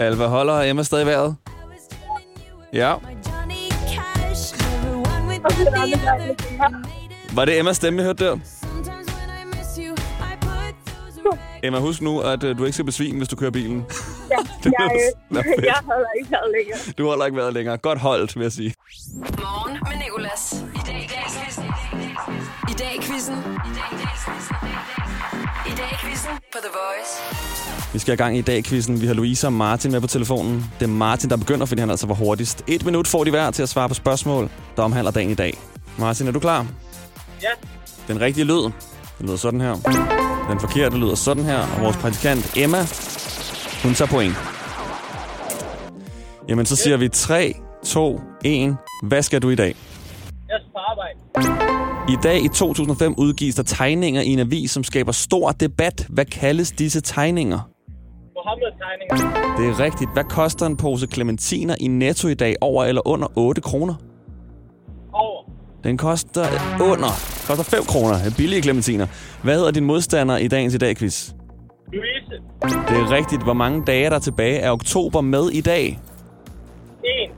Alva 0.00 0.26
holder 0.26 0.54
og 0.54 0.68
Emma 0.68 0.82
stadig 0.82 1.02
i 1.02 1.06
vejret. 1.06 1.36
Ja. 2.72 2.94
Var 7.32 7.44
det 7.44 7.58
Emmas 7.58 7.76
stemme, 7.76 7.98
vi 7.98 8.04
hørte 8.04 8.24
der? 8.24 8.38
Emma, 11.64 11.78
husk 11.78 12.00
nu, 12.02 12.20
at 12.20 12.44
uh, 12.44 12.58
du 12.58 12.64
ikke 12.64 12.72
skal 12.72 12.84
besvime, 12.84 13.18
hvis 13.18 13.28
du 13.28 13.36
kører 13.36 13.50
bilen. 13.50 13.84
Ja, 14.30 14.36
Det 14.64 14.72
jeg, 14.78 14.90
øh, 15.30 15.64
jeg 15.64 15.74
holder 15.84 16.08
ikke 16.18 16.30
været 16.30 16.50
længere. 16.56 16.78
Du 16.98 17.08
holder 17.08 17.24
ikke 17.26 17.36
været 17.38 17.52
længere. 17.54 17.76
Godt 17.76 17.98
holdt, 17.98 18.36
vil 18.36 18.42
jeg 18.42 18.52
sige. 18.52 18.74
Morgen 19.18 19.78
med 19.88 19.96
Nicolas. 20.04 20.64
I 20.74 20.78
dag 20.86 21.02
i 21.04 21.06
dag 21.08 21.24
quizzen. 21.42 21.64
I 22.70 22.74
dag 22.82 22.94
quizzen. 23.02 23.34
I 25.66 25.72
dag 25.76 25.88
i 25.92 25.96
quizzen 26.06 26.30
på 26.52 26.58
The 26.64 26.70
Voice. 26.80 27.12
Vi 27.92 27.98
skal 27.98 28.14
i 28.14 28.16
gang 28.16 28.38
i 28.38 28.40
dag 28.40 28.64
quizzen. 28.64 29.00
Vi 29.00 29.06
har 29.06 29.14
Louise 29.14 29.46
og 29.46 29.52
Martin 29.52 29.92
med 29.92 30.00
på 30.00 30.06
telefonen. 30.06 30.70
Det 30.80 30.84
er 30.86 30.90
Martin, 30.90 31.30
der 31.30 31.36
begynder, 31.36 31.66
fordi 31.66 31.80
han 31.80 31.90
altså 31.90 32.06
var 32.06 32.14
hurtigst. 32.14 32.64
Et 32.66 32.84
minut 32.84 33.08
får 33.08 33.24
de 33.24 33.30
hver 33.30 33.50
til 33.50 33.62
at 33.62 33.68
svare 33.68 33.88
på 33.88 33.94
spørgsmål, 33.94 34.50
der 34.76 34.82
omhandler 34.82 35.10
dagen 35.10 35.30
i 35.30 35.34
dag. 35.34 35.58
Martin, 35.98 36.28
er 36.28 36.32
du 36.32 36.40
klar? 36.40 36.66
Ja. 37.42 37.48
Den 38.08 38.20
rigtige 38.20 38.44
lyd, 38.44 38.70
den 39.18 39.26
lyder 39.26 39.36
sådan 39.36 39.60
her. 39.60 39.74
Den 40.50 40.60
forkerte 40.60 40.96
lyder 40.96 41.14
sådan 41.14 41.44
her. 41.44 41.58
Og 41.58 41.80
vores 41.80 41.96
praktikant 41.96 42.56
Emma, 42.56 42.78
hun 43.82 43.94
tager 43.94 44.10
point. 44.10 44.34
Jamen, 46.48 46.66
så 46.66 46.76
siger 46.76 46.96
vi 46.96 47.08
3, 47.08 47.54
2, 47.84 48.20
1. 48.44 48.76
Hvad 49.02 49.22
skal 49.22 49.42
du 49.42 49.50
i 49.50 49.54
dag? 49.54 49.74
Jeg 50.48 50.60
skal 50.60 50.72
på 50.72 50.78
arbejde. 50.78 51.18
I 52.12 52.16
dag 52.22 52.44
i 52.44 52.48
2005 52.48 53.14
udgives 53.18 53.54
der 53.54 53.62
tegninger 53.62 54.22
i 54.22 54.28
en 54.28 54.38
avis, 54.38 54.70
som 54.70 54.84
skaber 54.84 55.12
stor 55.12 55.50
debat. 55.50 56.06
Hvad 56.08 56.24
kaldes 56.24 56.70
disse 56.70 57.00
tegninger? 57.00 57.58
Mohammed-tegninger. 58.34 59.56
Det 59.56 59.68
er 59.68 59.84
rigtigt. 59.84 60.12
Hvad 60.12 60.24
koster 60.24 60.66
en 60.66 60.76
pose 60.76 61.06
clementiner 61.06 61.74
i 61.80 61.86
Netto 61.86 62.28
i 62.28 62.34
dag? 62.34 62.56
Over 62.60 62.84
eller 62.84 63.08
under 63.08 63.28
8 63.36 63.60
kroner? 63.60 63.94
Den 65.84 65.98
koster 65.98 66.46
under. 66.92 67.12
Koster 67.46 67.64
5 67.64 67.82
kroner. 67.84 68.14
Er 68.14 68.30
billige 68.36 68.62
clementiner. 68.62 69.06
Hvad 69.42 69.56
hedder 69.56 69.70
din 69.70 69.84
modstander 69.84 70.36
i 70.36 70.48
dagens 70.48 70.74
i 70.74 70.78
dag 70.78 70.96
quiz? 70.96 71.32
Louise. 71.92 72.42
Det 72.88 72.96
er 72.96 73.10
rigtigt. 73.10 73.42
Hvor 73.42 73.52
mange 73.52 73.84
dage 73.86 74.04
er 74.04 74.10
der 74.10 74.18
tilbage 74.18 74.60
af 74.60 74.72
oktober 74.72 75.20
med 75.20 75.50
i 75.50 75.60
dag? 75.60 76.00
En. 77.04 77.30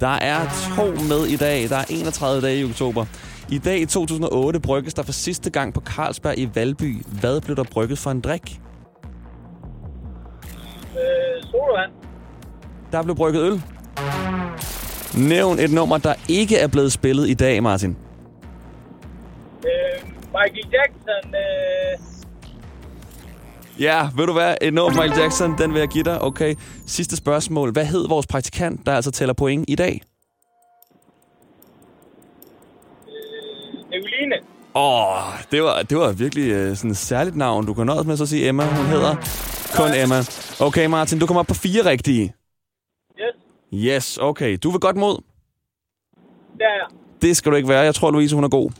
Der 0.00 0.08
er 0.08 0.40
to 0.76 0.84
med 0.84 1.26
i 1.26 1.36
dag. 1.36 1.68
Der 1.68 1.76
er 1.76 1.84
31 1.90 2.42
dage 2.42 2.60
i 2.60 2.64
oktober. 2.64 3.04
I 3.48 3.58
dag 3.58 3.80
i 3.80 3.86
2008 3.86 4.60
brygges 4.60 4.94
der 4.94 5.02
for 5.02 5.12
sidste 5.12 5.50
gang 5.50 5.74
på 5.74 5.80
Carlsberg 5.80 6.38
i 6.38 6.48
Valby. 6.54 7.04
Hvad 7.20 7.40
blev 7.40 7.56
der 7.56 7.64
brygget 7.64 7.98
for 7.98 8.10
en 8.10 8.20
drik? 8.20 8.60
Øh, 10.94 11.42
sodavand. 11.42 11.92
Der 12.92 13.02
blev 13.02 13.16
brygget 13.16 13.42
øl. 13.42 13.62
Nævn 15.18 15.58
et 15.58 15.72
nummer, 15.72 15.98
der 15.98 16.14
ikke 16.28 16.56
er 16.56 16.66
blevet 16.66 16.92
spillet 16.92 17.28
i 17.30 17.34
dag, 17.34 17.62
Martin. 17.62 17.96
Øh, 19.64 20.08
Michael 20.34 20.66
Jackson. 20.72 21.34
Øh, 21.34 21.98
Ja, 23.80 24.08
ved 24.16 24.26
du 24.26 24.32
hvad? 24.32 24.54
Et 24.62 24.74
nummer 24.74 25.02
Michael 25.02 25.20
Jackson, 25.22 25.58
den 25.58 25.72
vil 25.72 25.78
jeg 25.78 25.88
give 25.88 26.04
dig. 26.04 26.22
Okay. 26.22 26.54
Sidste 26.86 27.16
spørgsmål. 27.16 27.72
Hvad 27.72 27.84
hed 27.84 28.08
vores 28.08 28.26
praktikant, 28.26 28.86
der 28.86 28.92
altså 28.92 29.10
tæller 29.10 29.32
point 29.32 29.64
i 29.68 29.74
dag? 29.74 30.02
Eveline. 33.92 34.34
Åh, 34.74 35.26
oh, 35.26 35.32
det 35.50 35.62
var, 35.62 35.82
det 35.82 35.98
var 35.98 36.12
virkelig 36.12 36.70
uh, 36.70 36.76
sådan 36.76 36.90
et 36.90 36.96
særligt 36.96 37.36
navn. 37.36 37.66
Du 37.66 37.74
kan 37.74 37.86
nøjes 37.86 38.06
med 38.06 38.16
så 38.16 38.22
at 38.22 38.28
sige 38.28 38.48
Emma. 38.48 38.64
Hun 38.64 38.86
hedder 38.86 39.16
kun 39.76 39.94
Emma. 39.94 40.22
Okay, 40.60 40.86
Martin, 40.86 41.18
du 41.18 41.26
kommer 41.26 41.40
op 41.40 41.46
på 41.46 41.54
fire 41.54 41.84
rigtige. 41.84 42.32
Yes. 43.74 44.18
Okay. 44.18 44.58
Du 44.62 44.70
vil 44.70 44.80
godt 44.80 44.96
mod. 44.96 45.22
Der 46.58 46.64
er 46.66 46.72
jeg. 46.74 46.86
Det 47.22 47.36
skal 47.36 47.52
du 47.52 47.56
ikke 47.56 47.68
være. 47.68 47.80
Jeg 47.80 47.94
tror, 47.94 48.10
Louise, 48.10 48.34
hun 48.34 48.44
er 48.44 48.48
god. 48.48 48.70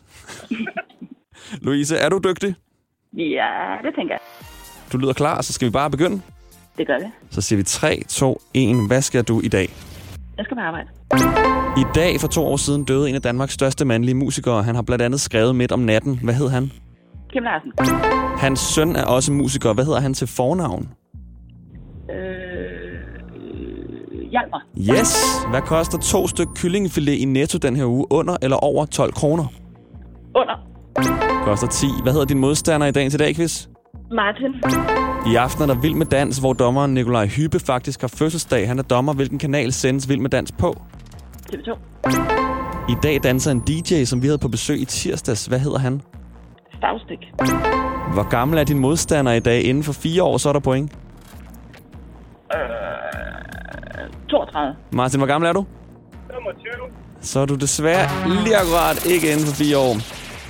Louise, 1.67 1.97
er 1.97 2.09
du 2.09 2.21
dygtig? 2.25 2.55
Ja, 3.13 3.77
det 3.85 3.95
tænker 3.95 4.15
jeg. 4.15 4.21
Du 4.93 4.99
lyder 4.99 5.13
klar, 5.13 5.43
så 5.43 5.53
skal 5.53 5.67
vi 5.67 5.71
bare 5.71 5.91
begynde. 5.91 6.23
Det 6.79 6.87
gør 6.87 6.99
det. 6.99 7.11
Så 7.31 7.41
siger 7.41 7.57
vi 7.57 7.63
3, 7.63 8.03
2, 8.09 8.41
1. 8.55 8.87
Hvad 8.87 9.03
skal 9.03 9.25
du 9.25 9.41
i 9.41 9.49
dag? 9.49 9.69
Jeg 10.37 10.45
skal 10.45 10.57
på 10.57 10.61
arbejde. 10.61 10.89
I 11.79 11.85
dag 11.95 12.21
for 12.21 12.29
to 12.29 12.47
år 12.47 12.57
siden 12.57 12.85
døde 12.85 13.09
en 13.09 13.15
af 13.15 13.23
Danmarks 13.23 13.53
største 13.53 13.85
mandlige 13.85 14.15
musikere. 14.15 14.63
Han 14.63 14.75
har 14.75 14.83
blandt 14.83 15.03
andet 15.03 15.21
skrevet 15.21 15.57
midt 15.57 15.73
om 15.73 15.81
natten. 15.81 16.21
Hvad 16.23 16.35
hed 16.35 16.49
han? 16.49 16.73
Kim 17.33 17.43
Larsen. 17.43 17.73
Hans 18.39 18.61
søn 18.61 18.97
er 18.97 19.05
også 19.05 19.33
musiker. 19.33 19.73
Hvad 19.73 19.85
hedder 19.85 20.01
han 20.01 20.15
til 20.15 20.27
fornavn? 20.27 20.89
Øh, 22.11 22.50
Hjalmar. 24.31 24.63
Yes! 24.79 25.13
Hvad 25.51 25.63
koster 25.63 25.99
to 25.99 26.29
styk 26.29 26.49
kyllingefilet 26.57 27.13
i 27.13 27.25
Netto 27.25 27.59
den 27.59 27.77
her 27.77 27.85
uge? 27.85 28.07
Under 28.11 28.37
eller 28.43 28.57
over 28.57 28.87
12 28.87 29.13
kroner? 29.13 29.45
Under. 30.35 30.67
Koster 31.45 31.67
10. 31.69 31.87
Hvad 32.03 32.13
hedder 32.13 32.27
din 32.27 32.39
modstander 32.39 32.87
i 32.87 32.91
dagens 32.93 33.15
i 33.15 33.19
dag, 33.19 33.35
quiz? 33.35 33.67
Martin. 34.11 34.55
I 35.33 35.37
aften 35.37 35.63
er 35.63 35.67
der 35.75 35.81
Vild 35.81 35.95
med 35.95 36.07
Dans, 36.07 36.39
hvor 36.39 36.53
dommeren 36.53 36.95
Nikolaj 36.95 37.27
Hyppe 37.27 37.59
faktisk 37.61 38.01
har 38.01 38.09
fødselsdag. 38.09 38.69
Han 38.69 38.79
er 38.79 38.83
dommer. 38.83 39.13
Hvilken 39.13 39.39
kanal 39.39 39.73
sendes 39.73 40.09
Vild 40.09 40.21
med 40.21 40.31
Dans 40.31 40.53
på? 40.53 40.75
TV2. 41.53 41.79
I 42.89 42.95
dag 43.03 43.23
danser 43.23 43.51
en 43.51 43.61
DJ, 43.61 44.05
som 44.05 44.23
vi 44.23 44.27
havde 44.27 44.39
på 44.39 44.49
besøg 44.49 44.81
i 44.81 44.85
tirsdags. 44.85 45.47
Hvad 45.47 45.59
hedder 45.59 45.79
han? 45.79 46.03
Stavstik. 46.77 47.19
Hvor 48.15 48.29
gammel 48.31 48.59
er 48.59 48.65
din 48.65 48.79
modstander 48.79 49.33
i 49.33 49.41
dag? 49.41 49.65
Inden 49.65 49.83
for 49.85 49.93
fire 49.93 50.23
år, 50.23 50.37
så 50.37 50.49
er 50.49 50.53
der 50.53 50.61
point. 50.61 50.93
Øh, 52.55 52.59
32. 54.31 54.77
Martin, 54.93 55.21
hvor 55.21 55.27
gammel 55.27 55.49
er 55.49 55.53
du? 55.53 55.67
25. 56.33 56.73
Så 57.21 57.41
er 57.41 57.47
du 57.47 57.55
desværre 57.55 58.29
lige 58.45 58.57
akkurat 58.57 59.07
ikke 59.07 59.33
inden 59.33 59.47
for 59.47 59.55
fire 59.55 59.79
år. 59.79 59.97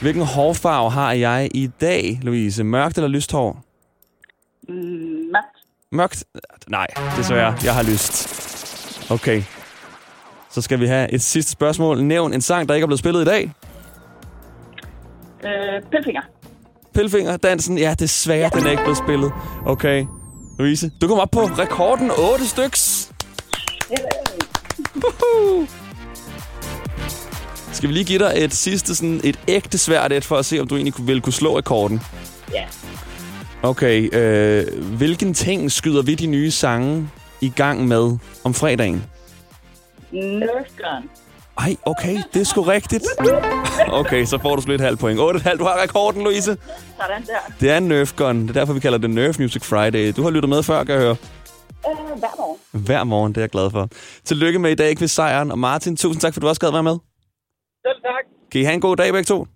Hvilken 0.03 0.23
hårfarve 0.23 0.91
har 0.91 1.13
jeg 1.13 1.49
i 1.55 1.67
dag, 1.81 2.21
Louise? 2.23 2.65
Mørkt 2.65 2.97
eller 2.99 3.09
lyst 3.09 3.33
hår? 3.33 3.63
Mm, 4.69 4.75
mørkt. 5.33 5.57
Mørkt? 5.93 6.25
Nej, 6.69 6.87
desværre. 7.17 7.55
Jeg 7.65 7.75
har 7.75 7.83
lyst. 7.83 8.37
Okay. 9.11 9.43
Så 10.51 10.61
skal 10.63 10.81
vi 10.81 10.87
have 10.87 11.13
et 11.13 11.23
sidste 11.23 11.53
spørgsmål. 11.53 12.03
Nævn 12.03 12.33
en 12.33 12.41
sang, 12.41 12.69
der 12.69 12.75
ikke 12.75 12.85
er 12.85 12.87
blevet 12.87 12.99
spillet 12.99 13.23
i 13.23 13.25
dag. 13.25 13.53
Øh, 15.45 15.83
Pilfinger. 15.91 16.23
Pilfinger, 16.95 17.37
dansen. 17.37 17.79
Ja, 17.79 17.95
desværre, 17.99 18.39
ja. 18.55 18.59
den 18.59 18.67
er 18.67 18.71
ikke 18.71 18.83
blevet 18.83 18.99
spillet. 18.99 19.33
Okay. 19.67 20.07
Louise, 20.59 20.91
du 21.01 21.09
kommer 21.09 21.23
op 21.23 21.31
på 21.31 21.41
rekorden 21.41 22.11
8 22.33 22.47
styks. 22.49 23.13
Skal 27.73 27.89
vi 27.89 27.95
lige 27.95 28.05
give 28.05 28.19
dig 28.19 28.33
et 28.37 28.55
sidste, 28.55 28.95
sådan 28.95 29.21
et 29.25 29.39
ægte 29.49 29.79
svært 29.79 30.13
et, 30.13 30.25
for 30.25 30.37
at 30.37 30.45
se, 30.45 30.61
om 30.61 30.69
du 30.69 30.75
egentlig 30.77 30.95
kunne- 30.95 31.07
ville 31.07 31.23
kunne 31.23 31.33
slå 31.33 31.59
rekorden? 31.59 32.01
Ja. 32.55 32.65
Okay, 33.63 34.15
øh, 34.15 34.85
hvilken 34.97 35.35
ting 35.35 35.73
skyder 35.73 36.03
vi 36.03 36.15
de 36.15 36.27
nye 36.27 36.51
sange 36.51 37.09
i 37.41 37.49
gang 37.57 37.89
med 37.89 38.17
om 38.45 38.55
fredagen? 38.55 39.05
Nerf 40.13 40.67
gun. 40.79 41.11
Ej, 41.59 41.77
okay, 41.83 42.19
det 42.35 42.41
er 42.41 42.45
sgu 42.45 42.63
rigtigt. 42.63 43.05
Okay, 43.89 44.25
så 44.25 44.39
får 44.43 44.57
du 44.57 44.63
sgu 44.63 44.71
lidt 44.71 44.81
halv 44.83 44.97
point. 44.97 45.21
8,5, 45.21 45.57
du 45.59 45.65
har 45.65 45.83
rekorden, 45.83 46.23
Louise. 46.23 46.45
Sådan 46.45 47.23
der. 47.27 47.53
Det 47.61 47.71
er 47.71 47.77
en 47.77 47.83
Nerf 47.83 48.13
gun. 48.17 48.43
Det 48.43 48.49
er 48.51 48.53
derfor, 48.55 48.73
vi 48.73 48.81
kalder 48.81 48.99
det 48.99 49.11
Nerf 49.11 49.39
Music 49.39 49.63
Friday. 49.65 50.13
Du 50.17 50.23
har 50.23 50.31
lyttet 50.31 50.49
med 50.49 50.63
før, 50.63 50.85
kan 50.85 50.95
jeg 50.95 51.03
høre. 51.03 51.17
Hver 52.19 52.37
morgen. 52.39 52.59
Hver 52.87 53.05
morgen, 53.05 53.33
det 53.33 53.37
er 53.37 53.43
jeg 53.43 53.51
glad 53.51 53.71
for. 53.71 53.89
Tillykke 54.25 54.59
med 54.59 54.71
i 54.71 54.75
dag, 54.75 54.97
quiz 54.97 55.11
sejren. 55.11 55.51
Og 55.51 55.59
Martin, 55.59 55.97
tusind 55.97 56.21
tak, 56.21 56.35
for 56.35 56.41
du 56.41 56.49
også 56.49 56.61
gad 56.61 56.71
være 56.71 56.83
med. 56.83 56.99
Selv 57.87 58.03
tak. 58.03 58.25
Kan 58.53 58.61
I 58.61 58.65
have 58.65 58.75
en 58.75 58.81
god 58.81 58.97
dag, 58.97 59.13
begge 59.13 59.25
to? 59.25 59.47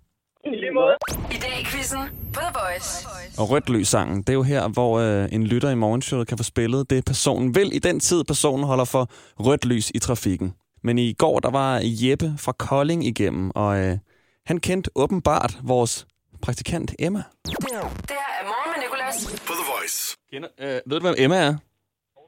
I 0.45 0.49
lige 0.49 0.71
måde. 0.71 0.95
I 1.31 1.37
dag 1.37 1.61
i 1.61 1.65
quizzen 1.65 1.99
på 2.33 2.39
The 2.39 2.51
Voice. 2.53 3.07
Og 3.39 3.49
rødt 3.49 3.69
lys 3.69 3.87
sangen, 3.87 4.17
det 4.17 4.29
er 4.29 4.33
jo 4.33 4.43
her, 4.43 4.67
hvor 4.67 4.99
øh, 4.99 5.29
en 5.31 5.47
lytter 5.47 5.69
i 5.69 5.75
morgenshowet 5.75 6.27
kan 6.27 6.37
få 6.37 6.43
spillet 6.43 6.89
det, 6.89 7.05
personen 7.05 7.55
vil 7.55 7.75
i 7.75 7.79
den 7.79 7.99
tid, 7.99 8.23
personen 8.23 8.63
holder 8.65 8.85
for 8.85 9.09
rødt 9.39 9.65
lys 9.65 9.91
i 9.95 9.99
trafikken. 9.99 10.53
Men 10.83 10.97
i 10.97 11.13
går, 11.13 11.39
der 11.39 11.49
var 11.49 11.81
Jeppe 11.83 12.33
fra 12.37 12.51
Kolding 12.51 13.05
igennem, 13.05 13.51
og 13.55 13.77
øh, 13.77 13.97
han 14.45 14.57
kendte 14.59 14.89
åbenbart 14.95 15.57
vores 15.63 16.07
praktikant 16.41 16.95
Emma. 16.99 17.23
Det 17.45 17.55
her 17.71 17.77
er 17.79 18.45
morgen 18.45 18.71
med 18.75 18.83
Nicolas. 18.83 19.41
På 19.47 19.53
The 19.53 19.65
Voice. 19.79 20.17
Kender, 20.33 20.49
øh, 20.59 20.81
ved 20.85 20.99
du, 20.99 21.05
hvem 21.05 21.15
Emma 21.17 21.37
er? 21.37 21.55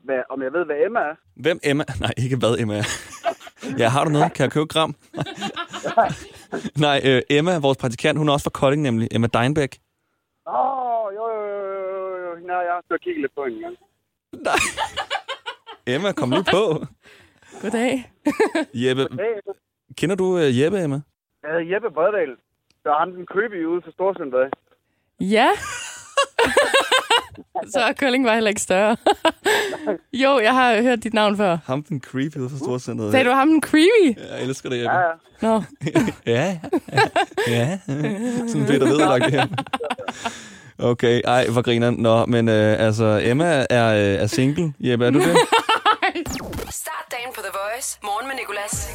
Hvad, 0.08 0.22
om 0.30 0.42
jeg 0.42 0.54
ved, 0.54 0.66
hvad 0.66 0.76
Emma 0.86 1.00
er? 1.00 1.16
Hvem 1.36 1.60
Emma? 1.64 1.84
Nej, 2.06 2.14
ikke 2.18 2.38
hvad 2.38 2.60
Emma 2.60 2.76
er. 2.78 2.88
ja, 3.82 3.88
har 3.90 4.04
du 4.04 4.10
noget? 4.10 4.34
Kan 4.34 4.44
jeg 4.44 4.52
købe 4.52 4.66
gram? 4.66 4.96
Nej, 6.86 6.98
øh, 7.10 7.22
Emma, 7.30 7.58
vores 7.60 7.78
praktikant, 7.78 8.18
hun 8.18 8.30
er 8.30 8.34
også 8.34 8.44
fra 8.44 8.60
Kolding 8.60 8.82
nemlig. 8.84 9.08
Emma 9.12 9.28
Deinbæk. 9.28 9.74
Åh, 10.48 11.06
jo, 11.18 11.26
jo, 11.36 11.42
jo, 11.54 11.64
jo, 11.94 12.18
jo. 12.26 12.48
Nej, 12.48 12.56
jeg 12.68 12.74
har 12.78 12.82
stået 12.86 13.00
og 13.00 13.04
kigget 13.04 13.22
lidt 13.22 13.36
på 13.36 13.44
hende 13.44 13.58
engang. 13.58 13.78
Emma, 15.94 16.12
kom 16.12 16.30
lige 16.32 16.48
på. 16.52 16.64
Goddag. 17.62 18.12
Jeppe, 18.84 19.04
kender 19.98 20.16
du 20.16 20.26
uh, 20.26 20.60
Jeppe, 20.60 20.78
Emma? 20.84 21.00
Jeg 21.44 21.50
hedder 21.52 21.74
Jeppe 21.74 21.90
Bredal. 21.92 22.36
Der 22.84 22.90
er 22.94 23.00
ham 23.00 23.12
den 23.12 23.26
creepy 23.26 23.66
ude 23.66 23.82
for 23.86 23.92
Storcenteret. 23.92 24.54
Ja. 25.20 25.50
Så 27.74 27.94
Kolding 28.00 28.26
var 28.26 28.34
heller 28.34 28.50
ikke 28.50 28.62
større. 28.62 28.98
jo, 30.24 30.40
jeg 30.40 30.54
har 30.54 30.82
hørt 30.82 31.04
dit 31.04 31.14
navn 31.14 31.38
før. 31.38 31.58
Ham 31.66 31.84
den 31.84 32.02
creepy 32.02 32.38
ude 32.38 32.50
fra 32.50 32.58
Storcenteret. 32.58 33.12
Sagde 33.12 33.30
du 33.30 33.34
ham 33.34 33.48
den 33.48 33.62
creepy? 33.62 34.20
Jeg 34.32 34.44
elsker 34.44 34.70
det, 34.70 34.78
Jeppe. 34.78 34.92
Ja, 34.92 35.00
ja. 35.00 35.14
Nå. 35.42 35.64
ja, 36.36 36.58
ja. 37.48 37.80
Sådan 38.48 38.66
Peter 38.68 38.86
Vedlagt 38.86 39.32
her. 39.32 39.48
Okay, 40.80 41.22
ej, 41.26 41.48
hvor 41.48 41.62
griner 41.62 41.92
Nå, 41.92 42.26
men 42.26 42.50
øh, 42.50 42.80
altså, 42.80 43.22
Emma 43.24 43.66
er, 43.70 43.88
øh, 43.88 44.24
er 44.24 44.28
single. 44.28 44.74
Jeppe, 44.80 45.06
er 45.06 45.10
du 45.10 45.20
det? 45.20 45.36
Start 46.70 47.06
dagen 47.12 47.34
på 47.36 47.42
The 47.42 47.52
Voice. 47.54 48.00
Morgen 48.04 48.28
med 48.28 48.36
Nicolas. 48.36 48.88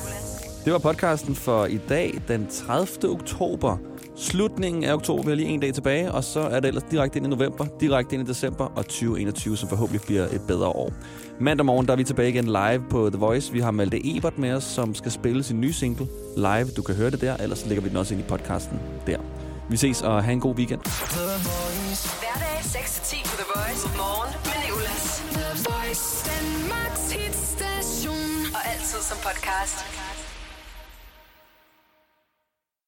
Det 0.65 0.73
var 0.73 0.79
podcasten 0.79 1.37
for 1.37 1.65
i 1.65 1.81
dag, 1.89 2.23
den 2.29 2.47
30. 2.47 3.09
oktober. 3.11 3.77
Slutningen 4.17 4.85
af 4.85 4.95
oktober, 4.95 5.23
vi 5.23 5.29
har 5.29 5.37
lige 5.37 5.49
en 5.49 5.61
dag 5.61 5.75
tilbage, 5.75 6.13
og 6.13 6.25
så 6.25 6.41
er 6.41 6.61
det 6.61 6.69
ellers 6.69 6.85
direkte 6.91 7.17
ind 7.17 7.27
i 7.27 7.31
november, 7.31 7.67
direkte 7.81 8.15
ind 8.15 8.29
i 8.29 8.31
december 8.31 8.65
og 8.65 8.85
2021, 8.85 9.57
som 9.57 9.69
forhåbentlig 9.69 10.03
bliver 10.03 10.25
et 10.25 10.41
bedre 10.49 10.69
år. 10.69 10.93
Mandag 11.41 11.67
morgen, 11.67 11.87
der 11.87 11.93
er 11.93 11.97
vi 11.97 12.05
tilbage 12.05 12.29
igen 12.29 12.45
live 12.45 12.85
på 12.91 13.11
The 13.11 13.19
Voice. 13.19 13.53
Vi 13.53 13.61
har 13.61 13.71
Malte 13.71 14.17
Ebert 14.17 14.39
med 14.39 14.53
os, 14.53 14.65
som 14.65 14.95
skal 14.95 15.13
spille 15.13 15.43
sin 15.43 15.61
nye 15.61 15.73
single 15.73 16.07
live. 16.37 16.67
Du 16.77 16.83
kan 16.83 16.95
høre 16.95 17.11
det 17.11 17.21
der, 17.21 17.37
ellers 17.37 17.67
lægger 17.67 17.83
vi 17.83 17.89
den 17.89 17.97
også 17.97 18.15
ind 18.15 18.23
i 18.23 18.27
podcasten 18.29 18.81
der. 19.07 19.19
Vi 19.71 19.77
ses 19.77 20.03
og 20.03 20.25
have 20.25 20.33
en 20.33 20.41
god 20.41 20.55
weekend. 20.55 20.81
Hverdag 22.23 22.59
6-10 22.61 23.31
på 23.31 23.37
The 23.37 23.47
Voice. 23.55 23.89
Morgen 23.97 24.35
med 24.45 24.59
Nicolas. 24.65 25.23
The 25.33 25.49
Voice. 25.69 26.31
Danmarks 26.31 27.13
hitstation. 27.13 28.55
Og 28.55 28.61
altid 28.73 29.01
som 29.11 29.19
podcast. 29.27 30.12